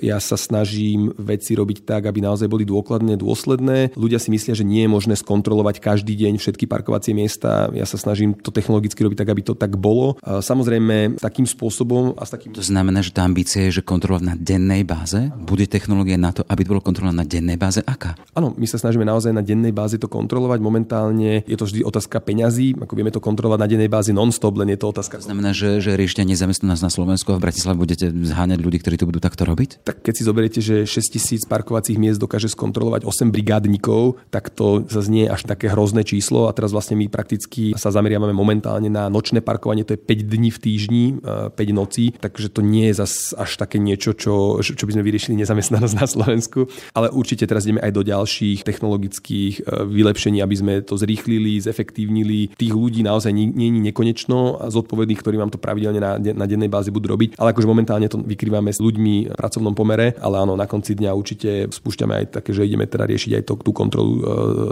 ja 0.00 0.20
sa 0.20 0.36
snažím 0.36 1.12
veci 1.16 1.56
robiť 1.56 1.84
tak, 1.84 2.08
aby 2.08 2.24
naozaj 2.24 2.48
boli 2.50 2.64
dôkladne 2.66 3.16
dôsledné. 3.16 3.94
Ľudia 3.96 4.20
si 4.20 4.32
myslia, 4.32 4.56
že 4.56 4.66
nie 4.66 4.84
je 4.84 4.90
možné 4.90 5.14
skontrolovať 5.16 5.80
každý 5.80 6.16
deň 6.16 6.38
všetky 6.40 6.68
parkovacie 6.68 7.12
miesta. 7.16 7.68
Ja 7.72 7.84
sa 7.88 7.96
snažím 8.00 8.36
to 8.36 8.52
technologicky 8.52 9.00
robiť 9.02 9.18
tak, 9.24 9.30
aby 9.32 9.42
to 9.42 9.54
tak 9.56 9.76
bolo. 9.78 10.18
Samozrejme, 10.22 11.20
takým 11.20 11.46
spôsobom 11.46 12.16
a 12.16 12.24
s 12.24 12.30
takým... 12.32 12.52
To 12.56 12.64
znamená, 12.64 13.00
že 13.00 13.12
tá 13.12 13.24
ambícia 13.24 13.64
je, 13.68 13.80
že 13.80 13.82
kontrolovať 13.84 14.24
na 14.24 14.34
dennej 14.36 14.82
báze? 14.82 15.30
Bude 15.34 15.68
technológia 15.68 16.18
na 16.20 16.32
to, 16.32 16.42
aby 16.48 16.62
to 16.64 16.72
bolo 16.76 16.82
kontrolované 16.82 17.22
na 17.22 17.28
dennej 17.28 17.58
báze? 17.60 17.80
Aká? 17.84 18.18
Áno, 18.36 18.52
my 18.56 18.66
sa 18.68 18.80
snažíme 18.80 19.04
naozaj 19.06 19.32
na 19.32 19.44
dennej 19.44 19.72
báze 19.72 19.96
to 19.96 20.10
kontrolovať. 20.10 20.58
Momentálne 20.60 21.44
je 21.46 21.56
to 21.56 21.64
vždy 21.68 21.86
otázka 21.86 22.20
peňazí. 22.20 22.76
Ako 22.80 22.92
vieme 22.96 23.12
to 23.14 23.22
kontrolovať 23.22 23.58
na 23.62 23.68
dennej 23.68 23.90
báze 23.90 24.10
non-stop, 24.10 24.58
len 24.58 24.74
je 24.74 24.78
to 24.80 24.92
otázka. 24.92 25.22
To 25.22 25.28
znamená, 25.28 25.54
že, 25.56 25.80
že 25.80 25.94
riešite 25.96 26.26
nezamestnanosť 26.26 26.82
na 26.82 26.92
Slovensku 26.92 27.32
a 27.32 27.38
v 27.38 27.44
Bratislave 27.48 27.78
budete 27.78 28.10
zháňať 28.10 28.58
ľudí, 28.60 28.78
ktorí 28.82 28.96
to 28.98 29.08
budú 29.08 29.20
takto 29.22 29.46
robiť? 29.46 29.85
Tak 29.86 30.02
keď 30.02 30.14
si 30.18 30.26
zoberiete, 30.26 30.58
že 30.58 30.82
6 30.82 31.14
tisíc 31.14 31.42
parkovacích 31.46 31.94
miest 31.94 32.18
dokáže 32.18 32.50
skontrolovať 32.50 33.06
8 33.06 33.30
brigádnikov, 33.30 34.18
tak 34.34 34.50
to 34.50 34.82
zase 34.90 35.06
nie 35.06 35.30
je 35.30 35.30
až 35.30 35.46
také 35.46 35.70
hrozné 35.70 36.02
číslo. 36.02 36.50
A 36.50 36.54
teraz 36.58 36.74
vlastne 36.74 36.98
my 36.98 37.06
prakticky 37.06 37.70
sa 37.78 37.94
zameriavame 37.94 38.34
momentálne 38.34 38.90
na 38.90 39.06
nočné 39.06 39.38
parkovanie, 39.46 39.86
to 39.86 39.94
je 39.94 40.02
5 40.02 40.26
dní 40.26 40.50
v 40.50 40.58
týždni, 40.58 41.04
5 41.22 41.54
e, 41.54 41.70
nocí, 41.70 42.04
takže 42.18 42.50
to 42.50 42.66
nie 42.66 42.90
je 42.90 42.98
zase 42.98 43.38
až 43.38 43.62
také 43.62 43.78
niečo, 43.78 44.10
čo, 44.18 44.58
čo 44.58 44.84
by 44.90 44.98
sme 44.98 45.06
vyriešili 45.06 45.38
nezamestnanosť 45.38 45.94
na 45.94 46.06
Slovensku, 46.10 46.66
ale 46.90 47.14
určite 47.14 47.46
teraz 47.46 47.62
ideme 47.62 47.78
aj 47.78 47.94
do 47.94 48.02
ďalších 48.02 48.66
technologických 48.66 49.54
e, 49.62 49.86
vylepšení, 49.86 50.42
aby 50.42 50.56
sme 50.58 50.74
to 50.82 50.98
zrýchlili, 50.98 51.62
zefektívnili. 51.62 52.58
Tých 52.58 52.74
ľudí 52.74 53.06
naozaj 53.06 53.30
nie 53.30 53.70
je 53.70 53.86
nekonečno 53.86 54.58
a 54.58 54.66
zodpovedných, 54.66 55.22
ktorí 55.22 55.38
vám 55.38 55.54
to 55.54 55.62
pravidelne 55.62 56.02
na, 56.02 56.18
na 56.18 56.46
dennej 56.50 56.66
báze 56.66 56.90
budú 56.90 57.14
robiť, 57.14 57.38
ale 57.38 57.54
akože 57.54 57.70
momentálne 57.70 58.10
to 58.10 58.18
vykrývame 58.18 58.74
s 58.74 58.82
ľuďmi 58.82 59.30
v 59.30 59.36
pracovnom 59.38 59.75
pomere, 59.76 60.16
ale 60.16 60.40
áno, 60.40 60.56
na 60.56 60.64
konci 60.64 60.96
dňa 60.96 61.12
určite 61.12 61.68
spúšťame 61.68 62.24
aj 62.24 62.26
také, 62.40 62.56
že 62.56 62.64
ideme 62.64 62.88
teda 62.88 63.04
riešiť 63.04 63.32
aj 63.36 63.42
to, 63.44 63.54
tú 63.60 63.76
kontrolu 63.76 64.12
e, 64.16 64.20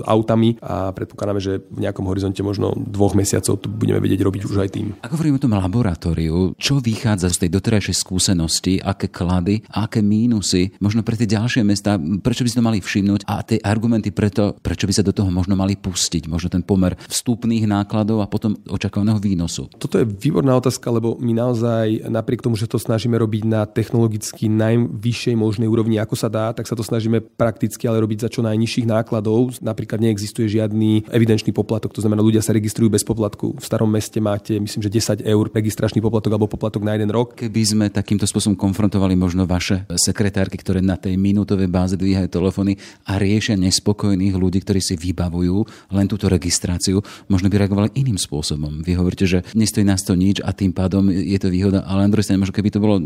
autami 0.08 0.56
a 0.64 0.90
predpokladáme, 0.96 1.40
že 1.44 1.60
v 1.68 1.84
nejakom 1.84 2.08
horizonte 2.08 2.40
možno 2.40 2.72
dvoch 2.72 3.12
mesiacov 3.12 3.60
to 3.60 3.68
budeme 3.68 4.00
vedieť 4.00 4.24
robiť 4.24 4.42
už 4.48 4.56
aj 4.64 4.70
tým. 4.72 4.86
Ako 5.04 5.20
hovoríme 5.20 5.36
o 5.36 5.44
tom 5.44 5.52
laboratóriu, 5.52 6.56
čo 6.56 6.80
vychádza 6.80 7.28
z 7.28 7.46
tej 7.46 7.50
doterajšej 7.60 7.96
skúsenosti, 8.00 8.80
aké 8.80 9.12
klady, 9.12 9.60
aké 9.68 10.00
mínusy, 10.00 10.72
možno 10.80 11.04
pre 11.04 11.20
tie 11.20 11.28
ďalšie 11.28 11.60
mesta, 11.60 12.00
prečo 12.00 12.46
by 12.46 12.48
si 12.48 12.56
to 12.56 12.64
mali 12.64 12.78
všimnúť 12.80 13.28
a 13.28 13.44
tie 13.44 13.58
argumenty 13.60 14.14
preto, 14.14 14.56
prečo 14.62 14.88
by 14.88 14.94
sa 14.96 15.04
do 15.04 15.12
toho 15.12 15.28
možno 15.28 15.58
mali 15.58 15.76
pustiť, 15.76 16.30
možno 16.30 16.48
ten 16.48 16.62
pomer 16.64 16.96
vstupných 17.10 17.66
nákladov 17.66 18.22
a 18.22 18.30
potom 18.30 18.56
očakávaného 18.70 19.18
výnosu. 19.18 19.68
Toto 19.76 19.98
je 20.00 20.06
výborná 20.06 20.54
otázka, 20.56 20.88
lebo 20.88 21.18
my 21.18 21.32
naozaj 21.34 22.06
napriek 22.08 22.40
tomu, 22.40 22.54
že 22.54 22.70
to 22.70 22.78
snažíme 22.78 23.18
robiť 23.18 23.42
na 23.44 23.66
technologicky 23.66 24.46
najvyššej 24.84 25.36
možnej 25.36 25.68
úrovni, 25.68 25.96
ako 25.96 26.14
sa 26.16 26.28
dá, 26.28 26.52
tak 26.52 26.68
sa 26.68 26.76
to 26.76 26.84
snažíme 26.84 27.20
prakticky, 27.20 27.88
ale 27.88 28.00
robiť 28.04 28.26
za 28.26 28.28
čo 28.28 28.40
najnižších 28.44 28.86
nákladov. 28.88 29.58
Napríklad 29.64 30.00
neexistuje 30.00 30.48
žiadny 30.60 31.08
evidenčný 31.08 31.50
poplatok, 31.56 31.96
to 31.96 32.02
znamená, 32.04 32.20
ľudia 32.20 32.44
sa 32.44 32.52
registrujú 32.52 32.92
bez 32.92 33.02
poplatku. 33.02 33.56
V 33.56 33.64
starom 33.64 33.88
meste 33.88 34.20
máte, 34.20 34.60
myslím, 34.60 34.82
že 34.84 34.90
10 34.92 35.24
eur 35.24 35.44
registračný 35.48 36.04
poplatok 36.04 36.36
alebo 36.36 36.50
poplatok 36.50 36.84
na 36.84 36.98
jeden 36.98 37.08
rok. 37.08 37.38
Keby 37.38 37.62
sme 37.64 37.86
takýmto 37.88 38.28
spôsobom 38.28 38.58
konfrontovali 38.58 39.16
možno 39.16 39.48
vaše 39.48 39.88
sekretárky, 39.96 40.60
ktoré 40.60 40.84
na 40.84 41.00
tej 41.00 41.16
minútovej 41.16 41.70
báze 41.70 41.94
dvíhajú 41.96 42.28
telefóny 42.28 42.76
a 43.08 43.16
riešia 43.16 43.56
nespokojných 43.56 44.34
ľudí, 44.34 44.60
ktorí 44.60 44.80
si 44.82 44.94
vybavujú 44.98 45.90
len 45.94 46.06
túto 46.10 46.28
registráciu, 46.28 47.00
možno 47.30 47.48
by 47.48 47.64
reagovali 47.64 47.88
iným 47.96 48.18
spôsobom. 48.18 48.82
Vy 48.84 48.98
hovoríte, 48.98 49.24
že 49.24 49.46
nestojí 49.54 49.86
nás 49.86 50.02
to 50.02 50.18
nič 50.18 50.42
a 50.42 50.50
tým 50.50 50.74
pádom 50.74 51.08
je 51.08 51.38
to 51.38 51.48
výhoda, 51.48 51.86
ale 51.86 52.04
na 52.04 52.12
druhej 52.12 52.26
strane, 52.26 52.42
možno 52.42 52.56
keby 52.56 52.70
to 52.74 52.82
bolo 52.82 52.98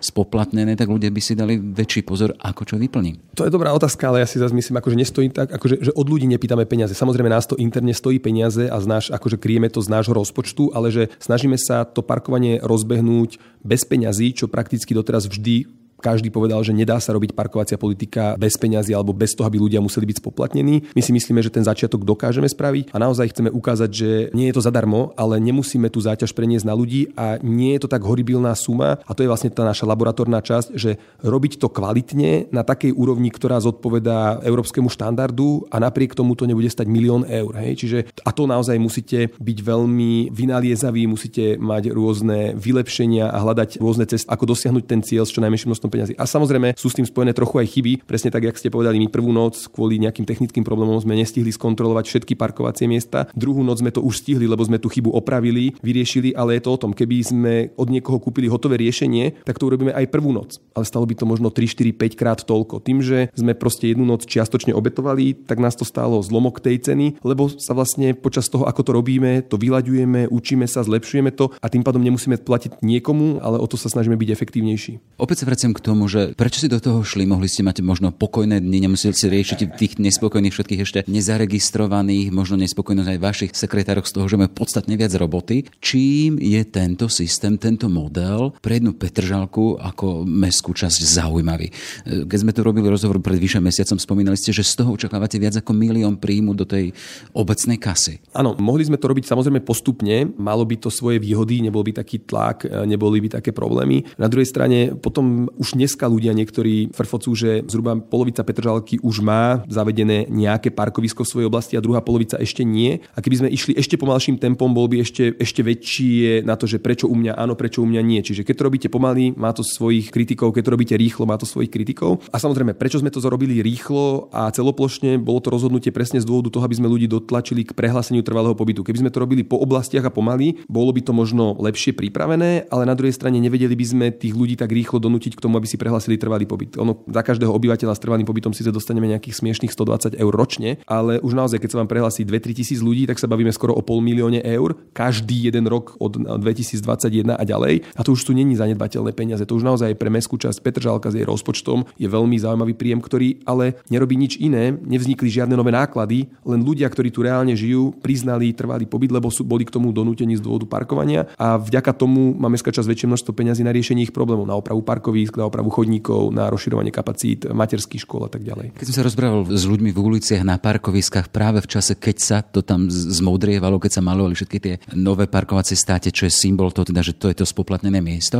spoplatnené, 0.00 0.74
tak 0.74 0.88
ľudia 0.88 1.11
by 1.12 1.20
si 1.20 1.36
dali 1.36 1.60
väčší 1.60 2.02
pozor, 2.02 2.32
ako 2.40 2.64
čo 2.64 2.74
vyplní. 2.80 3.36
To 3.36 3.44
je 3.44 3.52
dobrá 3.52 3.70
otázka, 3.76 4.08
ale 4.08 4.24
ja 4.24 4.28
si 4.28 4.40
zase 4.40 4.56
myslím, 4.56 4.80
akože 4.80 4.96
nestojí 4.96 5.28
tak, 5.28 5.52
akože, 5.52 5.84
že 5.84 5.92
od 5.92 6.06
ľudí 6.08 6.24
nepýtame 6.24 6.64
peniaze. 6.64 6.96
Samozrejme 6.96 7.28
nás 7.28 7.44
to 7.44 7.60
interne 7.60 7.92
stojí 7.92 8.16
peniaze 8.16 8.72
a 8.72 8.76
znáš, 8.80 9.12
akože 9.12 9.36
kryjeme 9.36 9.68
to 9.68 9.84
z 9.84 9.92
nášho 9.92 10.16
rozpočtu, 10.16 10.72
ale 10.72 10.88
že 10.88 11.12
snažíme 11.20 11.60
sa 11.60 11.84
to 11.84 12.00
parkovanie 12.00 12.58
rozbehnúť 12.64 13.36
bez 13.60 13.84
peňazí, 13.84 14.32
čo 14.32 14.48
prakticky 14.48 14.96
doteraz 14.96 15.28
vždy 15.28 15.81
každý 16.02 16.34
povedal, 16.34 16.58
že 16.66 16.74
nedá 16.74 16.98
sa 16.98 17.14
robiť 17.14 17.38
parkovacia 17.38 17.78
politika 17.78 18.34
bez 18.34 18.58
peňazí 18.58 18.90
alebo 18.90 19.14
bez 19.14 19.38
toho, 19.38 19.46
aby 19.46 19.62
ľudia 19.62 19.78
museli 19.78 20.10
byť 20.10 20.18
spoplatnení. 20.18 20.90
My 20.98 21.02
si 21.02 21.14
myslíme, 21.14 21.38
že 21.38 21.54
ten 21.54 21.62
začiatok 21.62 22.02
dokážeme 22.02 22.50
spraviť 22.50 22.90
a 22.90 22.98
naozaj 22.98 23.30
chceme 23.30 23.54
ukázať, 23.54 23.90
že 23.92 24.10
nie 24.34 24.50
je 24.50 24.58
to 24.58 24.66
zadarmo, 24.66 25.14
ale 25.14 25.38
nemusíme 25.38 25.86
tú 25.92 26.02
záťaž 26.02 26.34
preniesť 26.34 26.66
na 26.66 26.74
ľudí 26.74 27.14
a 27.14 27.38
nie 27.38 27.78
je 27.78 27.86
to 27.86 27.92
tak 27.92 28.02
horibilná 28.02 28.50
suma 28.58 28.98
a 29.04 29.12
to 29.14 29.22
je 29.22 29.30
vlastne 29.30 29.52
tá 29.52 29.62
naša 29.62 29.84
laboratórna 29.86 30.40
časť, 30.40 30.74
že 30.74 30.96
robiť 31.20 31.60
to 31.60 31.68
kvalitne 31.68 32.48
na 32.48 32.64
takej 32.64 32.96
úrovni, 32.96 33.28
ktorá 33.28 33.60
zodpovedá 33.60 34.40
európskemu 34.42 34.88
štandardu 34.88 35.68
a 35.68 35.76
napriek 35.76 36.16
tomu 36.16 36.34
to 36.34 36.48
nebude 36.48 36.72
stať 36.72 36.88
milión 36.88 37.28
eur. 37.28 37.52
Hej? 37.60 37.84
Čiže 37.84 37.98
a 38.24 38.32
to 38.32 38.48
naozaj 38.48 38.80
musíte 38.80 39.30
byť 39.36 39.58
veľmi 39.60 40.32
vynaliezaví, 40.32 41.04
musíte 41.04 41.60
mať 41.60 41.92
rôzne 41.92 42.56
vylepšenia 42.56 43.28
a 43.28 43.38
hľadať 43.38 43.78
rôzne 43.78 44.08
cesty, 44.08 44.26
ako 44.26 44.56
dosiahnuť 44.56 44.84
ten 44.88 45.00
cieľ 45.04 45.28
s 45.28 45.34
čo 45.34 45.44
najmenším 45.44 45.72
množstvom 45.72 45.91
peňazí. 45.92 46.16
A 46.16 46.24
samozrejme 46.24 46.72
sú 46.80 46.88
s 46.88 46.96
tým 46.96 47.04
spojené 47.04 47.36
trochu 47.36 47.60
aj 47.60 47.68
chyby. 47.68 47.92
Presne 48.08 48.32
tak, 48.32 48.48
jak 48.48 48.56
ste 48.56 48.72
povedali, 48.72 48.96
my 48.96 49.12
prvú 49.12 49.28
noc 49.28 49.68
kvôli 49.68 50.00
nejakým 50.00 50.24
technickým 50.24 50.64
problémom 50.64 50.96
sme 50.96 51.12
nestihli 51.20 51.52
skontrolovať 51.52 52.08
všetky 52.08 52.32
parkovacie 52.40 52.88
miesta. 52.88 53.28
Druhú 53.36 53.60
noc 53.60 53.84
sme 53.84 53.92
to 53.92 54.00
už 54.00 54.24
stihli, 54.24 54.48
lebo 54.48 54.64
sme 54.64 54.80
tú 54.80 54.88
chybu 54.88 55.12
opravili, 55.12 55.76
vyriešili, 55.84 56.32
ale 56.32 56.56
je 56.56 56.64
to 56.64 56.70
o 56.72 56.80
tom, 56.80 56.96
keby 56.96 57.20
sme 57.20 57.52
od 57.76 57.92
niekoho 57.92 58.16
kúpili 58.16 58.48
hotové 58.48 58.80
riešenie, 58.80 59.44
tak 59.44 59.60
to 59.60 59.68
urobíme 59.68 59.92
aj 59.92 60.08
prvú 60.08 60.32
noc. 60.32 60.56
Ale 60.72 60.88
stalo 60.88 61.04
by 61.04 61.14
to 61.18 61.28
možno 61.28 61.52
3, 61.52 61.68
4, 61.68 61.92
5 61.92 62.16
krát 62.16 62.40
toľko. 62.40 62.80
Tým, 62.80 63.04
že 63.04 63.28
sme 63.36 63.52
proste 63.52 63.92
jednu 63.92 64.08
noc 64.08 64.24
čiastočne 64.24 64.72
obetovali, 64.72 65.34
tak 65.44 65.60
nás 65.60 65.76
to 65.76 65.84
stálo 65.84 66.22
zlomok 66.22 66.62
tej 66.62 66.80
ceny, 66.80 67.20
lebo 67.26 67.50
sa 67.50 67.76
vlastne 67.76 68.14
počas 68.16 68.48
toho, 68.48 68.64
ako 68.64 68.80
to 68.86 68.90
robíme, 68.94 69.44
to 69.44 69.58
vyľaďujeme, 69.58 70.30
učíme 70.30 70.64
sa, 70.70 70.86
zlepšujeme 70.86 71.34
to 71.34 71.50
a 71.58 71.66
tým 71.66 71.82
pádom 71.82 72.00
nemusíme 72.00 72.38
platiť 72.38 72.80
niekomu, 72.80 73.42
ale 73.42 73.58
o 73.58 73.66
to 73.66 73.74
sa 73.74 73.90
snažíme 73.90 74.14
byť 74.14 74.30
efektívnejší. 74.30 75.18
Opäť 75.18 75.42
sa 75.42 75.48
vraciam 75.50 75.74
k 75.74 75.81
tomu, 75.82 76.06
že 76.06 76.32
prečo 76.38 76.62
si 76.62 76.70
do 76.70 76.78
toho 76.78 77.02
šli? 77.02 77.26
Mohli 77.26 77.50
ste 77.50 77.66
mať 77.66 77.82
možno 77.82 78.14
pokojné 78.14 78.62
dni, 78.62 78.86
nemuseli 78.86 79.10
ste 79.10 79.26
riešiť 79.28 79.58
tých 79.74 79.98
nespokojných 79.98 80.54
všetkých 80.54 80.82
ešte 80.86 81.00
nezaregistrovaných, 81.10 82.30
možno 82.30 82.56
nespokojnosť 82.62 83.10
aj 83.10 83.18
vašich 83.18 83.52
sekretárov 83.52 84.06
z 84.06 84.14
toho, 84.14 84.26
že 84.30 84.38
máme 84.38 84.54
podstatne 84.54 84.94
viac 84.94 85.10
roboty. 85.18 85.66
Čím 85.82 86.38
je 86.38 86.62
tento 86.70 87.10
systém, 87.10 87.58
tento 87.58 87.90
model 87.90 88.54
pre 88.62 88.78
jednu 88.78 88.94
Petržalku 88.94 89.82
ako 89.82 90.22
mestskú 90.22 90.70
časť 90.70 91.02
zaujímavý? 91.02 91.74
Keď 92.06 92.38
sme 92.38 92.54
tu 92.54 92.62
robili 92.62 92.86
rozhovor 92.86 93.18
pred 93.18 93.42
vyše 93.42 93.58
mesiacom, 93.58 93.98
spomínali 93.98 94.38
ste, 94.38 94.54
že 94.54 94.62
z 94.62 94.78
toho 94.78 94.94
očakávate 94.94 95.42
viac 95.42 95.58
ako 95.58 95.74
milión 95.74 96.14
príjmu 96.16 96.54
do 96.54 96.62
tej 96.62 96.94
obecnej 97.34 97.82
kasy. 97.82 98.22
Áno, 98.36 98.54
mohli 98.60 98.86
sme 98.86 99.00
to 99.00 99.10
robiť 99.10 99.26
samozrejme 99.26 99.64
postupne, 99.66 100.30
malo 100.38 100.62
by 100.62 100.78
to 100.78 100.92
svoje 100.92 101.18
výhody, 101.18 101.64
nebol 101.64 101.82
by 101.82 101.96
taký 101.98 102.22
tlak, 102.22 102.62
neboli 102.86 103.18
by 103.24 103.42
také 103.42 103.50
problémy. 103.50 104.04
Na 104.20 104.30
druhej 104.30 104.46
strane 104.46 104.94
potom 104.94 105.48
už 105.62 105.78
dneska 105.78 106.10
ľudia 106.10 106.34
niektorí 106.34 106.90
frfocú, 106.90 107.38
že 107.38 107.62
zhruba 107.70 107.94
polovica 108.02 108.42
Petržalky 108.42 108.98
už 108.98 109.22
má 109.22 109.62
zavedené 109.70 110.26
nejaké 110.26 110.74
parkovisko 110.74 111.22
v 111.22 111.30
svojej 111.30 111.46
oblasti 111.46 111.78
a 111.78 111.84
druhá 111.84 112.02
polovica 112.02 112.34
ešte 112.42 112.66
nie. 112.66 112.98
A 113.14 113.22
keby 113.22 113.46
sme 113.46 113.48
išli 113.54 113.78
ešte 113.78 113.94
pomalším 113.94 114.42
tempom, 114.42 114.74
bol 114.74 114.90
by 114.90 115.06
ešte, 115.06 115.38
ešte 115.38 115.62
väčší 115.62 116.42
na 116.42 116.58
to, 116.58 116.66
že 116.66 116.82
prečo 116.82 117.06
u 117.06 117.14
mňa 117.14 117.38
áno, 117.38 117.54
prečo 117.54 117.78
u 117.78 117.86
mňa 117.86 118.02
nie. 118.02 118.18
Čiže 118.26 118.42
keď 118.42 118.54
to 118.58 118.66
robíte 118.66 118.88
pomaly, 118.90 119.30
má 119.38 119.54
to 119.54 119.62
svojich 119.62 120.10
kritikov, 120.10 120.50
keď 120.50 120.62
to 120.66 120.74
robíte 120.74 120.94
rýchlo, 120.98 121.30
má 121.30 121.38
to 121.38 121.46
svojich 121.46 121.70
kritikov. 121.70 122.18
A 122.34 122.42
samozrejme, 122.42 122.74
prečo 122.74 122.98
sme 122.98 123.14
to 123.14 123.22
zarobili 123.22 123.62
rýchlo 123.62 124.26
a 124.34 124.50
celoplošne, 124.50 125.22
bolo 125.22 125.38
to 125.38 125.54
rozhodnutie 125.54 125.94
presne 125.94 126.18
z 126.18 126.26
dôvodu 126.26 126.50
toho, 126.50 126.66
aby 126.66 126.74
sme 126.74 126.90
ľudí 126.90 127.06
dotlačili 127.06 127.62
k 127.62 127.70
prehláseniu 127.78 128.26
trvalého 128.26 128.58
pobytu. 128.58 128.82
Keby 128.82 129.06
sme 129.06 129.14
to 129.14 129.22
robili 129.22 129.46
po 129.46 129.62
oblastiach 129.62 130.02
a 130.02 130.10
pomaly, 130.10 130.66
bolo 130.66 130.90
by 130.90 131.06
to 131.06 131.14
možno 131.14 131.54
lepšie 131.62 131.94
pripravené, 131.94 132.66
ale 132.66 132.82
na 132.82 132.98
druhej 132.98 133.14
strane 133.14 133.38
nevedeli 133.38 133.78
by 133.78 133.86
sme 133.86 134.06
tých 134.10 134.34
ľudí 134.34 134.58
tak 134.58 134.74
rýchlo 134.74 134.98
donútiť 134.98 135.38
k 135.38 135.42
tomu, 135.44 135.51
aby 135.58 135.68
si 135.68 135.80
prehlásili 135.80 136.20
trvalý 136.20 136.44
pobyt. 136.44 136.76
Ono 136.78 137.02
za 137.08 137.22
každého 137.24 137.52
obyvateľa 137.52 137.94
s 137.96 138.02
trvalým 138.02 138.26
pobytom 138.28 138.52
si 138.52 138.64
dostaneme 138.64 139.10
nejakých 139.10 139.38
smiešných 139.38 139.72
120 139.72 140.16
eur 140.16 140.32
ročne, 140.32 140.80
ale 140.88 141.20
už 141.20 141.36
naozaj, 141.36 141.60
keď 141.60 141.70
sa 141.76 141.78
vám 141.82 141.90
prehlási 141.90 142.24
2-3 142.24 142.56
tisíc 142.56 142.80
ľudí, 142.80 143.04
tak 143.04 143.20
sa 143.20 143.28
bavíme 143.28 143.52
skoro 143.52 143.76
o 143.76 143.82
pol 143.84 144.00
milióne 144.00 144.40
eur 144.42 144.78
každý 144.96 145.52
jeden 145.52 145.68
rok 145.68 145.96
od 146.00 146.16
2021 146.16 147.36
a 147.36 147.42
ďalej. 147.44 147.84
A 147.96 148.00
to 148.02 148.16
už 148.16 148.24
sú 148.24 148.32
není 148.32 148.56
zanedbateľné 148.56 149.12
peniaze. 149.12 149.44
To 149.44 149.58
už 149.58 149.64
naozaj 149.64 149.96
pre 149.98 150.08
mestskú 150.08 150.40
časť 150.40 150.64
Petržalka 150.64 151.12
s 151.12 151.18
jej 151.18 151.26
rozpočtom 151.26 151.84
je 151.98 152.08
veľmi 152.08 152.36
zaujímavý 152.40 152.74
príjem, 152.78 153.00
ktorý 153.02 153.44
ale 153.44 153.80
nerobí 153.92 154.16
nič 154.16 154.38
iné, 154.40 154.72
nevznikli 154.72 155.28
žiadne 155.28 155.54
nové 155.58 155.74
náklady, 155.74 156.30
len 156.46 156.60
ľudia, 156.62 156.88
ktorí 156.88 157.12
tu 157.12 157.20
reálne 157.26 157.52
žijú, 157.52 157.92
priznali 158.00 158.54
trvalý 158.54 158.86
pobyt, 158.86 159.12
lebo 159.12 159.28
sú, 159.28 159.44
boli 159.44 159.66
k 159.66 159.74
tomu 159.74 159.90
donútení 159.90 160.38
z 160.38 160.44
dôvodu 160.44 160.68
parkovania 160.68 161.28
a 161.36 161.58
vďaka 161.58 161.92
tomu 161.96 162.32
má 162.36 162.48
mestská 162.48 162.70
časť 162.72 162.88
väčšie 162.88 163.10
množstvo 163.10 163.32
peňazí 163.34 163.62
na 163.66 163.74
riešenie 163.74 164.08
ich 164.08 164.14
problémov, 164.14 164.48
na 164.48 164.56
opravu 164.56 164.80
parkovísk, 164.84 165.36
na 165.42 165.50
opravu 165.50 165.74
chodníkov, 165.74 166.30
na 166.30 166.46
rozširovanie 166.46 166.94
kapacít 166.94 167.50
materských 167.50 168.06
škôl 168.06 168.24
a 168.26 168.30
tak 168.30 168.46
ďalej. 168.46 168.78
Keď 168.78 168.86
som 168.86 168.96
sa 169.02 169.06
rozprával 169.10 169.50
s 169.50 169.66
ľuďmi 169.66 169.90
v 169.90 169.98
uliciach 169.98 170.46
na 170.46 170.62
parkoviskách 170.62 171.34
práve 171.34 171.58
v 171.58 171.68
čase, 171.68 171.98
keď 171.98 172.16
sa 172.22 172.38
to 172.46 172.62
tam 172.62 172.86
zmodrievalo, 172.86 173.82
keď 173.82 173.98
sa 173.98 174.02
malovali 174.06 174.38
všetky 174.38 174.58
tie 174.62 174.74
nové 174.94 175.26
parkovacie 175.26 175.74
státe, 175.74 176.14
čo 176.14 176.30
je 176.30 176.32
symbol 176.32 176.70
toho, 176.70 176.86
teda, 176.86 177.02
že 177.02 177.18
to 177.18 177.26
je 177.26 177.42
to 177.42 177.44
spoplatnené 177.44 177.98
miesto, 177.98 178.38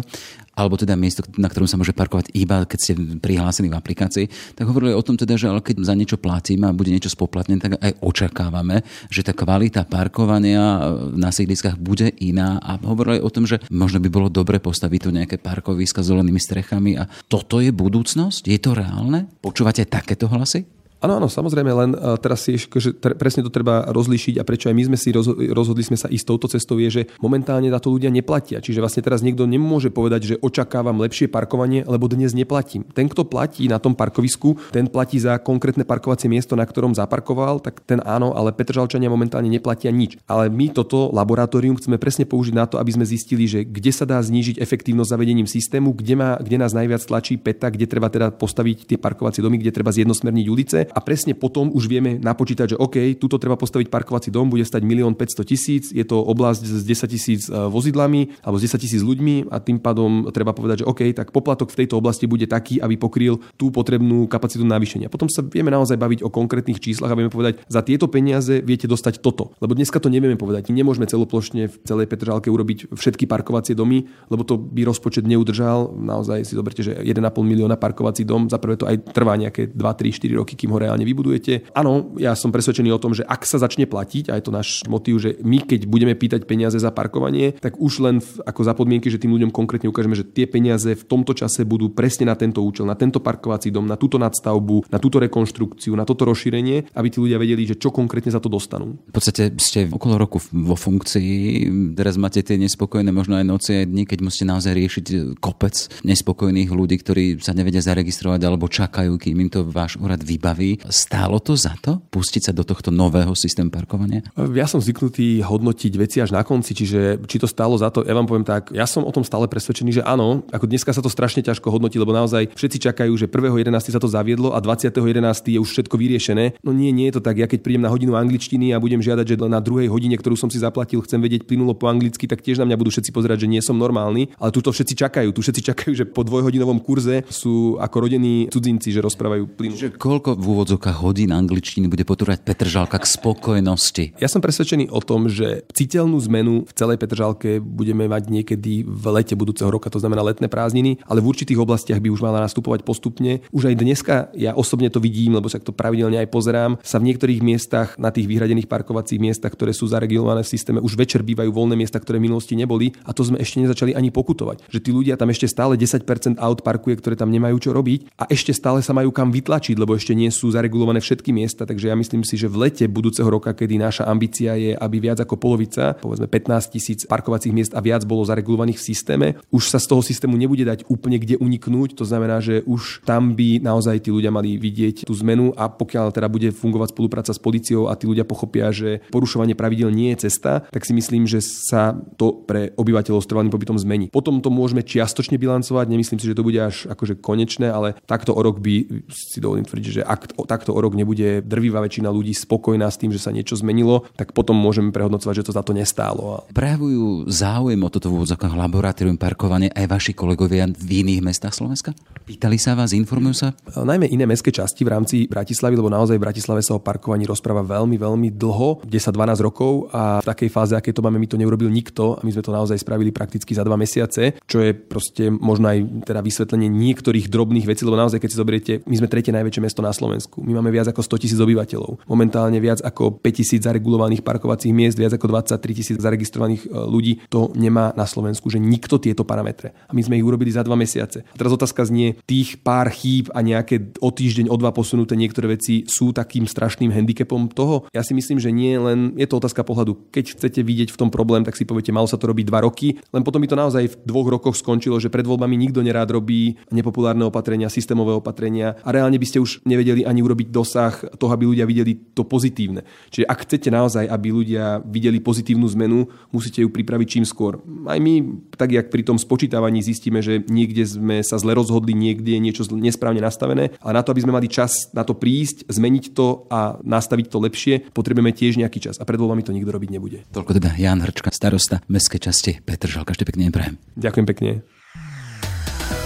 alebo 0.52 0.76
teda 0.76 0.94
miesto, 1.00 1.24
na 1.40 1.48
ktorom 1.48 1.64
sa 1.64 1.80
môže 1.80 1.96
parkovať 1.96 2.30
iba, 2.36 2.68
keď 2.68 2.78
ste 2.78 2.92
prihlásení 3.18 3.72
v 3.72 3.78
aplikácii, 3.78 4.26
tak 4.52 4.68
hovorili 4.68 4.92
o 4.92 5.00
tom 5.00 5.16
teda, 5.16 5.40
že 5.40 5.48
ale 5.48 5.64
keď 5.64 5.80
za 5.80 5.96
niečo 5.96 6.20
platíme 6.20 6.68
a 6.68 6.76
bude 6.76 6.92
niečo 6.92 7.08
spoplatnené, 7.08 7.58
tak 7.58 7.80
aj 7.80 7.96
očakávame, 8.04 8.84
že 9.08 9.24
tá 9.24 9.32
kvalita 9.32 9.88
parkovania 9.88 10.92
na 11.16 11.32
sídliskách 11.32 11.80
bude 11.80 12.12
iná 12.20 12.60
a 12.60 12.76
hovorili 12.84 13.24
o 13.24 13.32
tom, 13.32 13.48
že 13.48 13.64
možno 13.72 14.04
by 14.04 14.08
bolo 14.12 14.28
dobre 14.28 14.60
postaviť 14.60 15.00
tu 15.00 15.08
nejaké 15.08 15.36
parkoviska 15.40 16.04
s 16.04 16.12
zelenými 16.12 16.38
strechami 16.38 16.91
a 16.98 17.08
toto 17.30 17.62
je 17.62 17.70
budúcnosť? 17.70 18.48
Je 18.48 18.58
to 18.60 18.76
reálne? 18.76 19.28
Počúvate 19.40 19.84
takéto 19.88 20.28
hlasy? 20.28 20.81
Áno, 21.02 21.18
áno, 21.18 21.26
samozrejme, 21.26 21.70
len 21.74 21.90
e, 21.98 22.14
teraz 22.22 22.46
si 22.46 22.54
že 22.54 22.94
tre, 22.94 23.18
presne 23.18 23.42
to 23.42 23.50
treba 23.50 23.90
rozlíšiť 23.90 24.38
a 24.38 24.46
prečo 24.46 24.70
aj 24.70 24.76
my 24.78 24.84
sme 24.86 24.98
si 24.98 25.10
rozhodli 25.50 25.82
sme 25.82 25.98
sa 25.98 26.06
ísť 26.06 26.26
touto 26.30 26.46
cestou 26.46 26.78
je, 26.78 27.02
že 27.02 27.02
momentálne 27.18 27.66
na 27.66 27.82
to 27.82 27.90
ľudia 27.90 28.06
neplatia. 28.06 28.62
Čiže 28.62 28.78
vlastne 28.78 29.02
teraz 29.02 29.18
niekto 29.26 29.42
nemôže 29.50 29.90
povedať, 29.90 30.20
že 30.22 30.34
očakávam 30.38 31.02
lepšie 31.02 31.26
parkovanie, 31.26 31.82
lebo 31.90 32.06
dnes 32.06 32.38
neplatím. 32.38 32.86
Ten, 32.94 33.10
kto 33.10 33.26
platí 33.26 33.66
na 33.66 33.82
tom 33.82 33.98
parkovisku, 33.98 34.70
ten 34.70 34.86
platí 34.86 35.18
za 35.18 35.42
konkrétne 35.42 35.82
parkovacie 35.82 36.30
miesto, 36.30 36.54
na 36.54 36.62
ktorom 36.62 36.94
zaparkoval, 36.94 37.58
tak 37.58 37.82
ten 37.82 37.98
áno, 38.06 38.38
ale 38.38 38.54
Petržalčania 38.54 39.10
momentálne 39.10 39.50
neplatia 39.50 39.90
nič. 39.90 40.22
Ale 40.30 40.54
my 40.54 40.70
toto 40.70 41.10
laboratórium 41.10 41.82
chceme 41.82 41.98
presne 41.98 42.30
použiť 42.30 42.54
na 42.54 42.70
to, 42.70 42.78
aby 42.78 42.94
sme 42.94 43.02
zistili, 43.02 43.50
že 43.50 43.66
kde 43.66 43.90
sa 43.90 44.06
dá 44.06 44.22
znížiť 44.22 44.62
efektívnosť 44.62 45.10
zavedením 45.18 45.50
systému, 45.50 45.98
kde, 45.98 46.14
má, 46.14 46.38
kde 46.38 46.62
nás 46.62 46.70
najviac 46.70 47.02
tlačí 47.02 47.34
peta, 47.42 47.74
kde 47.74 47.90
treba 47.90 48.06
teda 48.06 48.30
postaviť 48.30 48.94
tie 48.94 48.98
parkovacie 49.02 49.42
domy, 49.42 49.58
kde 49.58 49.74
treba 49.74 49.90
zjednosmerniť 49.90 50.46
ulice 50.46 50.91
a 50.92 51.00
presne 51.00 51.32
potom 51.32 51.72
už 51.72 51.88
vieme 51.88 52.20
napočítať, 52.20 52.76
že 52.76 52.80
OK, 52.80 53.16
tuto 53.16 53.40
treba 53.40 53.56
postaviť 53.56 53.88
parkovací 53.88 54.28
dom, 54.28 54.52
bude 54.52 54.62
stať 54.62 54.84
1 54.84 55.16
500 55.16 55.48
tisíc, 55.48 55.84
je 55.90 56.04
to 56.04 56.20
oblasť 56.20 56.62
s 56.62 56.82
10 56.84 57.14
tisíc 57.14 57.40
e, 57.48 57.56
vozidlami 57.72 58.44
alebo 58.44 58.60
s 58.60 58.68
10 58.68 58.84
tisíc 58.84 59.00
ľuďmi 59.00 59.48
a 59.48 59.56
tým 59.58 59.80
pádom 59.80 60.28
treba 60.30 60.52
povedať, 60.52 60.84
že 60.84 60.88
OK, 60.88 61.00
tak 61.16 61.32
poplatok 61.32 61.72
v 61.72 61.84
tejto 61.84 61.96
oblasti 61.96 62.28
bude 62.28 62.44
taký, 62.44 62.78
aby 62.78 63.00
pokryl 63.00 63.40
tú 63.56 63.72
potrebnú 63.72 64.28
kapacitu 64.28 64.62
navýšenia. 64.62 65.08
Potom 65.08 65.32
sa 65.32 65.40
vieme 65.40 65.72
naozaj 65.72 65.96
baviť 65.96 66.20
o 66.26 66.28
konkrétnych 66.28 66.78
číslach 66.78 67.12
a 67.12 67.16
vieme 67.16 67.32
povedať, 67.32 67.64
za 67.66 67.80
tieto 67.80 68.10
peniaze 68.12 68.60
viete 68.60 68.84
dostať 68.84 69.24
toto. 69.24 69.56
Lebo 69.62 69.72
dneska 69.72 69.96
to 70.02 70.12
nevieme 70.12 70.36
povedať. 70.36 70.68
Nemôžeme 70.74 71.08
celoplošne 71.08 71.72
v 71.72 71.74
celej 71.86 72.10
Petržalke 72.10 72.52
urobiť 72.52 72.92
všetky 72.92 73.24
parkovacie 73.24 73.78
domy, 73.78 74.04
lebo 74.28 74.42
to 74.42 74.58
by 74.58 74.84
rozpočet 74.84 75.24
neudržal. 75.24 75.94
Naozaj 75.94 76.44
si 76.44 76.52
zoberte, 76.58 76.82
že 76.82 76.98
1,5 76.98 77.22
milióna 77.40 77.78
parkovací 77.78 78.26
dom, 78.26 78.50
za 78.50 78.58
prvé 78.58 78.76
to 78.76 78.84
aj 78.90 79.14
trvá 79.14 79.38
nejaké 79.38 79.70
2, 79.70 79.78
3, 79.78 80.18
4 80.18 80.40
roky, 80.42 80.54
kým 80.58 80.74
ho 80.74 80.81
reálne 80.82 81.06
vybudujete. 81.06 81.70
Áno, 81.72 82.14
ja 82.18 82.34
som 82.34 82.50
presvedčený 82.50 82.90
o 82.92 83.00
tom, 83.00 83.14
že 83.14 83.22
ak 83.22 83.46
sa 83.46 83.62
začne 83.62 83.86
platiť, 83.86 84.28
a 84.30 84.36
je 84.38 84.44
to 84.44 84.52
náš 84.52 84.82
motív, 84.90 85.22
že 85.22 85.38
my 85.40 85.62
keď 85.62 85.86
budeme 85.86 86.14
pýtať 86.18 86.44
peniaze 86.44 86.76
za 86.76 86.90
parkovanie, 86.90 87.54
tak 87.56 87.78
už 87.78 87.92
len 88.02 88.16
ako 88.20 88.60
za 88.66 88.74
podmienky, 88.74 89.08
že 89.08 89.22
tým 89.22 89.32
ľuďom 89.34 89.54
konkrétne 89.54 89.88
ukážeme, 89.88 90.18
že 90.18 90.26
tie 90.26 90.50
peniaze 90.50 90.92
v 90.92 91.04
tomto 91.06 91.32
čase 91.32 91.62
budú 91.62 91.92
presne 91.92 92.28
na 92.28 92.36
tento 92.36 92.60
účel, 92.60 92.84
na 92.84 92.98
tento 92.98 93.22
parkovací 93.22 93.70
dom, 93.70 93.86
na 93.86 93.96
túto 93.96 94.18
nadstavbu, 94.18 94.90
na 94.90 94.98
túto 94.98 95.22
rekonštrukciu, 95.22 95.94
na 95.94 96.04
toto 96.08 96.26
rozšírenie, 96.26 96.92
aby 96.96 97.08
tí 97.08 97.18
ľudia 97.22 97.38
vedeli, 97.38 97.68
že 97.68 97.78
čo 97.78 97.94
konkrétne 97.94 98.32
za 98.32 98.42
to 98.42 98.50
dostanú. 98.50 98.98
V 99.08 99.14
podstate 99.14 99.54
ste 99.60 99.86
okolo 99.86 100.18
roku 100.18 100.42
vo 100.50 100.74
funkcii, 100.74 101.68
teraz 101.94 102.16
máte 102.16 102.40
tie 102.40 102.56
nespokojné 102.56 103.12
možno 103.12 103.36
aj 103.38 103.46
noci 103.46 103.70
aj 103.82 103.86
dni, 103.88 104.04
keď 104.08 104.18
musíte 104.24 104.46
naozaj 104.48 104.72
riešiť 104.72 105.06
kopec 105.38 105.74
nespokojných 106.02 106.70
ľudí, 106.72 106.96
ktorí 107.00 107.24
sa 107.38 107.52
nevedia 107.52 107.84
zaregistrovať 107.84 108.40
alebo 108.42 108.70
čakajú, 108.70 109.18
kým 109.20 109.36
im 109.44 109.50
to 109.52 109.68
váš 109.68 110.00
úrad 110.00 110.22
vybaví. 110.24 110.71
Stálo 110.88 111.42
to 111.42 111.58
za 111.58 111.74
to 111.80 112.00
pustiť 112.12 112.50
sa 112.50 112.52
do 112.52 112.62
tohto 112.62 112.88
nového 112.88 113.32
systému 113.36 113.72
parkovania? 113.72 114.22
Ja 114.54 114.68
som 114.68 114.78
zvyknutý 114.78 115.42
hodnotiť 115.42 115.92
veci 115.98 116.18
až 116.22 116.32
na 116.32 116.44
konci, 116.46 116.72
čiže 116.76 117.20
či 117.26 117.36
to 117.36 117.48
stálo 117.50 117.76
za 117.76 117.92
to, 117.92 118.04
ja 118.04 118.14
vám 118.14 118.28
poviem 118.28 118.46
tak, 118.46 118.72
ja 118.72 118.88
som 118.88 119.04
o 119.04 119.12
tom 119.12 119.24
stále 119.26 119.48
presvedčený, 119.48 120.00
že 120.00 120.02
áno, 120.04 120.44
ako 120.50 120.68
dneska 120.68 120.92
sa 120.94 121.02
to 121.04 121.12
strašne 121.12 121.42
ťažko 121.42 121.68
hodnotí, 121.68 121.96
lebo 122.00 122.14
naozaj 122.14 122.54
všetci 122.54 122.78
čakajú, 122.92 123.12
že 123.16 123.26
1.11. 123.28 123.68
sa 123.92 124.00
to 124.00 124.08
zaviedlo 124.08 124.54
a 124.54 124.58
20.11. 124.62 125.52
je 125.52 125.58
už 125.60 125.68
všetko 125.68 125.94
vyriešené. 125.98 126.60
No 126.62 126.70
nie, 126.70 126.92
nie 126.94 127.10
je 127.10 127.18
to 127.18 127.22
tak. 127.24 127.40
Ja 127.40 127.48
keď 127.48 127.64
prídem 127.64 127.84
na 127.84 127.90
hodinu 127.92 128.14
angličtiny 128.16 128.72
a 128.72 128.80
budem 128.80 129.00
žiadať, 129.00 129.24
že 129.24 129.36
na 129.42 129.60
druhej 129.60 129.90
hodine, 129.90 130.14
ktorú 130.16 130.38
som 130.38 130.48
si 130.48 130.60
zaplatil, 130.60 131.02
chcem 131.02 131.18
vedieť 131.18 131.44
plynulo 131.48 131.74
po 131.76 131.88
anglicky, 131.90 132.28
tak 132.28 132.40
tiež 132.44 132.62
na 132.62 132.68
mňa 132.68 132.76
budú 132.78 132.90
všetci 132.92 133.10
pozerať, 133.10 133.44
že 133.44 133.50
nie 133.50 133.60
som 133.64 133.76
normálny, 133.76 134.32
ale 134.38 134.50
tu 134.54 134.62
to 134.62 134.70
všetci 134.70 134.94
čakajú. 134.96 135.28
Tu 135.34 135.40
všetci 135.42 135.62
čakajú, 135.72 135.92
že 135.96 136.04
po 136.06 136.22
dvojhodinovom 136.22 136.80
kurze 136.84 137.26
sú 137.28 137.76
ako 137.80 137.96
rodení 138.08 138.46
cudzinci, 138.52 138.94
že 138.94 139.00
rozprávajú 139.02 139.44
plynulo. 139.56 139.78
Že 139.80 139.96
koľko 139.96 140.30
v 140.38 140.46
úvodzokách 140.62 141.02
hodín 141.02 141.34
angličtiny 141.34 141.90
bude 141.90 142.06
potúrať 142.06 142.46
Petržalka 142.46 143.02
k 143.02 143.06
spokojnosti. 143.10 144.04
Ja 144.22 144.30
som 144.30 144.38
presvedčený 144.38 144.94
o 144.94 145.02
tom, 145.02 145.26
že 145.26 145.66
citeľnú 145.74 146.14
zmenu 146.30 146.70
v 146.70 146.72
celej 146.78 147.02
Petržalke 147.02 147.58
budeme 147.58 148.06
mať 148.06 148.30
niekedy 148.30 148.86
v 148.86 149.04
lete 149.10 149.34
budúceho 149.34 149.66
roka, 149.74 149.90
to 149.90 149.98
znamená 149.98 150.22
letné 150.22 150.46
prázdniny, 150.46 151.02
ale 151.02 151.18
v 151.18 151.34
určitých 151.34 151.58
oblastiach 151.58 151.98
by 151.98 152.14
už 152.14 152.22
mala 152.22 152.38
nastupovať 152.46 152.86
postupne. 152.86 153.42
Už 153.50 153.68
aj 153.68 153.76
dneska 153.76 154.14
ja 154.38 154.54
osobne 154.54 154.86
to 154.86 155.02
vidím, 155.02 155.34
lebo 155.34 155.50
sa 155.50 155.58
to 155.58 155.74
pravidelne 155.74 156.22
aj 156.22 156.30
pozerám, 156.30 156.78
sa 156.86 157.02
v 157.02 157.10
niektorých 157.10 157.42
miestach 157.42 157.98
na 157.98 158.14
tých 158.14 158.30
vyhradených 158.30 158.70
parkovacích 158.70 159.18
miestach, 159.18 159.58
ktoré 159.58 159.74
sú 159.74 159.90
zaregulované 159.90 160.46
v 160.46 160.52
systéme, 160.54 160.78
už 160.78 160.94
večer 160.94 161.26
bývajú 161.26 161.50
voľné 161.50 161.74
miesta, 161.74 161.98
ktoré 161.98 162.22
v 162.22 162.30
minulosti 162.30 162.54
neboli 162.54 162.94
a 163.02 163.10
to 163.10 163.26
sme 163.26 163.42
ešte 163.42 163.58
nezačali 163.58 163.98
ani 163.98 164.14
pokutovať. 164.14 164.70
Že 164.70 164.78
tí 164.78 164.90
ľudia 164.94 165.18
tam 165.18 165.26
ešte 165.34 165.50
stále 165.50 165.74
10% 165.74 166.38
aut 166.38 166.62
parkuje, 166.62 167.02
ktoré 167.02 167.18
tam 167.18 167.34
nemajú 167.34 167.58
čo 167.58 167.74
robiť 167.74 168.14
a 168.14 168.30
ešte 168.30 168.54
stále 168.54 168.78
sa 168.78 168.94
majú 168.94 169.10
kam 169.10 169.34
vytlačiť, 169.34 169.74
lebo 169.74 169.98
ešte 169.98 170.14
nie 170.14 170.30
sú 170.30 170.41
zaregulované 170.50 170.98
všetky 170.98 171.30
miesta, 171.30 171.68
takže 171.68 171.92
ja 171.92 171.96
myslím 171.98 172.26
si, 172.26 172.40
že 172.40 172.50
v 172.50 172.66
lete 172.66 172.88
budúceho 172.88 173.28
roka, 173.28 173.52
kedy 173.54 173.78
naša 173.78 174.08
ambícia 174.08 174.56
je, 174.56 174.72
aby 174.74 174.96
viac 174.98 175.22
ako 175.22 175.38
polovica, 175.38 175.94
povedzme 176.00 176.26
15 176.26 176.74
tisíc 176.74 177.00
parkovacích 177.06 177.52
miest 177.52 177.72
a 177.76 177.84
viac 177.84 178.02
bolo 178.08 178.26
zaregulovaných 178.26 178.78
v 178.80 178.86
systéme, 178.86 179.26
už 179.52 179.68
sa 179.68 179.78
z 179.78 179.86
toho 179.86 180.02
systému 180.02 180.34
nebude 180.34 180.64
dať 180.64 180.88
úplne 180.88 181.20
kde 181.20 181.38
uniknúť. 181.38 181.94
To 182.00 182.08
znamená, 182.08 182.40
že 182.40 182.64
už 182.64 183.04
tam 183.04 183.36
by 183.36 183.60
naozaj 183.62 184.08
tí 184.08 184.10
ľudia 184.10 184.32
mali 184.32 184.56
vidieť 184.56 185.04
tú 185.06 185.14
zmenu 185.20 185.52
a 185.54 185.68
pokiaľ 185.68 186.14
teda 186.14 186.28
bude 186.32 186.48
fungovať 186.54 186.94
spolupráca 186.94 187.32
s 187.34 187.40
policiou 187.42 187.90
a 187.90 187.98
tí 187.98 188.08
ľudia 188.08 188.24
pochopia, 188.24 188.72
že 188.72 189.04
porušovanie 189.12 189.58
pravidel 189.58 189.92
nie 189.92 190.14
je 190.16 190.30
cesta, 190.30 190.64
tak 190.70 190.86
si 190.86 190.96
myslím, 190.96 191.28
že 191.28 191.42
sa 191.42 191.92
to 192.16 192.32
pre 192.46 192.72
obyvateľov 192.78 193.20
s 193.20 193.28
trvalým 193.28 193.52
pobytom 193.52 193.76
zmení. 193.76 194.08
Potom 194.08 194.40
to 194.40 194.48
môžeme 194.48 194.80
čiastočne 194.80 195.36
bilancovať, 195.36 195.86
nemyslím 195.90 196.18
si, 196.22 196.28
že 196.30 196.36
to 196.38 196.46
bude 196.46 196.58
až 196.58 196.88
akože 196.88 197.18
konečné, 197.18 197.68
ale 197.68 197.98
takto 198.06 198.32
o 198.32 198.40
rok 198.40 198.62
by 198.62 199.04
si 199.12 199.38
dovolím 199.42 199.66
tvrdiť, 199.66 199.90
že 200.00 200.02
ak 200.06 200.31
fakt 200.32 200.62
takto 200.62 200.76
o 200.76 200.80
rok 200.80 200.94
nebude 200.94 201.42
drvivá 201.42 201.82
väčšina 201.82 202.06
ľudí 202.12 202.30
spokojná 202.36 202.86
s 202.86 203.00
tým, 203.00 203.10
že 203.10 203.18
sa 203.18 203.34
niečo 203.34 203.58
zmenilo, 203.58 204.06
tak 204.14 204.30
potom 204.30 204.54
môžeme 204.54 204.94
prehodnocovať, 204.94 205.42
že 205.42 205.46
to 205.50 205.56
za 205.56 205.66
to 205.66 205.74
nestálo. 205.74 206.46
Prejavujú 206.54 207.26
záujem 207.26 207.80
o 207.82 207.90
toto 207.90 208.12
v 208.12 208.22
úvodzokách 208.22 208.54
laboratórium 208.54 209.18
parkovanie 209.18 209.74
aj 209.74 209.90
vaši 209.90 210.12
kolegovia 210.14 210.70
v 210.70 210.90
iných 211.02 211.20
mestách 211.26 211.58
Slovenska? 211.58 211.90
Pýtali 212.22 212.54
sa 212.54 212.78
vás, 212.78 212.94
informujú 212.94 213.34
sa? 213.34 213.48
Najmä 213.74 214.06
iné 214.06 214.22
mestské 214.22 214.54
časti 214.54 214.86
v 214.86 214.94
rámci 214.94 215.16
Bratislavy, 215.26 215.74
lebo 215.74 215.90
naozaj 215.90 216.14
v 216.14 216.22
Bratislave 216.22 216.62
sa 216.62 216.78
o 216.78 216.84
parkovaní 216.84 217.26
rozpráva 217.26 217.66
veľmi, 217.66 217.98
veľmi 217.98 218.28
dlho, 218.38 218.86
10-12 218.86 219.42
rokov 219.42 219.90
a 219.90 220.22
v 220.22 220.28
takej 220.30 220.50
fáze, 220.54 220.72
aké 220.78 220.94
to 220.94 221.02
máme, 221.02 221.18
my 221.18 221.26
to 221.26 221.34
neurobil 221.34 221.66
nikto 221.66 222.14
a 222.14 222.22
my 222.22 222.30
sme 222.30 222.46
to 222.46 222.54
naozaj 222.54 222.78
spravili 222.78 223.10
prakticky 223.10 223.58
za 223.58 223.66
dva 223.66 223.74
mesiace, 223.74 224.38
čo 224.46 224.62
je 224.62 224.70
proste 224.70 225.34
možno 225.34 225.74
aj 225.74 226.06
teda 226.06 226.22
vysvetlenie 226.22 226.70
niektorých 226.70 227.26
drobných 227.26 227.66
vecí, 227.66 227.82
lebo 227.82 227.98
naozaj, 227.98 228.22
keď 228.22 228.30
si 228.30 228.38
zoberiete, 228.38 228.72
my 228.86 228.94
sme 228.94 229.10
tretie 229.10 229.34
najväčšie 229.34 229.62
mesto 229.64 229.82
na 229.82 229.90
Slovensku. 229.90 230.21
My 230.42 230.58
máme 230.58 230.74
viac 230.74 230.90
ako 230.90 231.00
100 231.02 231.22
tisíc 231.22 231.38
obyvateľov. 231.40 232.04
Momentálne 232.06 232.58
viac 232.58 232.82
ako 232.84 233.22
5 233.22 233.38
tisíc 233.38 233.60
zaregulovaných 233.64 234.26
parkovacích 234.26 234.74
miest, 234.74 234.98
viac 234.98 235.14
ako 235.16 235.30
23 235.30 235.78
tisíc 235.78 235.96
zaregistrovaných 235.98 236.66
e, 236.66 236.68
ľudí. 236.68 237.12
To 237.30 237.54
nemá 237.54 237.94
na 237.94 238.04
Slovensku, 238.04 238.50
že 238.50 238.60
nikto 238.60 238.98
tieto 238.98 239.22
parametre. 239.22 239.72
A 239.88 239.92
my 239.96 240.02
sme 240.02 240.18
ich 240.18 240.26
urobili 240.26 240.52
za 240.52 240.66
dva 240.66 240.76
mesiace. 240.76 241.24
A 241.24 241.36
teraz 241.38 241.54
otázka 241.54 241.86
znie, 241.88 242.20
tých 242.28 242.60
pár 242.60 242.92
chýb 242.92 243.32
a 243.32 243.40
nejaké 243.40 243.94
o 244.04 244.12
týždeň, 244.12 244.52
o 244.52 244.56
dva 244.58 244.74
posunuté 244.74 245.16
niektoré 245.16 245.56
veci 245.56 245.88
sú 245.88 246.12
takým 246.12 246.44
strašným 246.44 246.92
handicapom 246.92 247.48
toho? 247.48 247.88
Ja 247.96 248.04
si 248.04 248.12
myslím, 248.12 248.36
že 248.36 248.52
nie, 248.52 248.76
len 248.76 249.16
je 249.16 249.24
to 249.24 249.40
otázka 249.40 249.64
pohľadu. 249.64 250.12
Keď 250.12 250.36
chcete 250.36 250.60
vidieť 250.60 250.92
v 250.92 251.00
tom 251.00 251.08
problém, 251.08 251.46
tak 251.46 251.56
si 251.56 251.64
poviete, 251.64 251.94
malo 251.94 252.10
sa 252.10 252.20
to 252.20 252.28
robiť 252.28 252.44
dva 252.52 252.60
roky, 252.68 253.00
len 253.16 253.24
potom 253.24 253.40
by 253.40 253.48
to 253.48 253.56
naozaj 253.56 253.84
v 253.88 253.98
dvoch 254.04 254.28
rokoch 254.28 254.60
skončilo, 254.60 255.00
že 255.00 255.08
pred 255.08 255.24
voľbami 255.24 255.56
nikto 255.56 255.80
nerád 255.80 256.12
robí 256.12 256.60
nepopulárne 256.68 257.24
opatrenia, 257.24 257.72
systémové 257.72 258.12
opatrenia 258.12 258.76
a 258.84 258.92
reálne 258.92 259.16
by 259.16 259.24
ste 259.24 259.40
už 259.40 259.64
nevedeli 259.64 260.04
ani 260.04 260.11
urobiť 260.20 260.52
dosah 260.52 260.92
toho, 261.16 261.32
aby 261.32 261.48
ľudia 261.48 261.64
videli 261.64 261.96
to 262.12 262.28
pozitívne. 262.28 262.84
Čiže 263.08 263.24
ak 263.24 263.48
chcete 263.48 263.72
naozaj, 263.72 264.04
aby 264.04 264.28
ľudia 264.28 264.84
videli 264.84 265.22
pozitívnu 265.22 265.64
zmenu, 265.72 266.12
musíte 266.28 266.60
ju 266.60 266.68
pripraviť 266.68 267.08
čím 267.08 267.24
skôr. 267.24 267.62
Aj 267.88 267.96
my, 267.96 268.44
tak 268.52 268.76
jak 268.76 268.92
pri 268.92 269.06
tom 269.06 269.16
spočítavaní 269.16 269.80
zistíme, 269.80 270.20
že 270.20 270.44
niekde 270.50 270.84
sme 270.84 271.24
sa 271.24 271.40
zle 271.40 271.56
rozhodli, 271.56 271.96
niekde 271.96 272.36
je 272.36 272.44
niečo 272.44 272.68
nesprávne 272.74 273.24
nastavené, 273.24 273.72
ale 273.80 273.92
na 273.96 274.02
to, 274.04 274.12
aby 274.12 274.26
sme 274.26 274.36
mali 274.36 274.52
čas 274.52 274.92
na 274.92 275.06
to 275.06 275.16
prísť, 275.16 275.70
zmeniť 275.70 276.04
to 276.12 276.50
a 276.52 276.76
nastaviť 276.82 277.26
to 277.30 277.38
lepšie, 277.38 277.74
potrebujeme 277.94 278.34
tiež 278.34 278.58
nejaký 278.58 278.82
čas 278.82 278.98
a 278.98 279.06
pred 279.06 279.16
voľbami 279.16 279.46
to 279.46 279.54
nikto 279.54 279.70
robiť 279.70 279.90
nebude. 279.94 280.18
Toľko 280.34 280.58
teda 280.58 280.74
Jan 280.74 281.00
Hrčka, 281.00 281.30
starosta 281.30 281.80
mestskej 281.86 282.20
časti 282.20 282.52
Petr 282.58 282.90
Žalka. 282.90 283.14
Ešte 283.14 283.28
pekne 283.28 283.46
neprajem. 283.46 283.78
Ďakujem 283.94 284.26
pekne. 284.26 284.50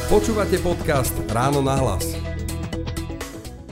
Počúvate 0.06 0.62
podcast 0.62 1.14
Ráno 1.32 1.58
na 1.64 1.74
hlas. 1.82 2.35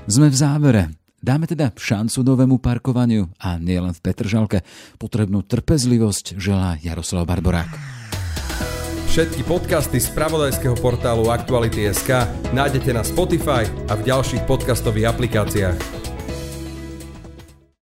Sme 0.04 0.28
v 0.28 0.36
závere. 0.36 0.82
Dáme 1.24 1.48
teda 1.48 1.72
šancu 1.72 2.20
novému 2.20 2.60
parkovaniu 2.60 3.32
a 3.40 3.56
nielen 3.56 3.96
v 3.96 4.04
Petržalke. 4.04 4.60
Potrebnú 5.00 5.40
trpezlivosť 5.40 6.36
želá 6.36 6.76
Jaroslav 6.84 7.24
Barborák. 7.24 7.72
Všetky 9.08 9.48
podcasty 9.48 9.96
z 10.04 10.12
pravodajského 10.12 10.76
portálu 10.76 11.32
Aktuality.sk 11.32 12.28
nájdete 12.52 12.92
na 12.92 13.00
Spotify 13.00 13.64
a 13.88 13.96
v 13.96 14.04
ďalších 14.04 14.44
podcastových 14.44 15.08
aplikáciách. 15.08 16.03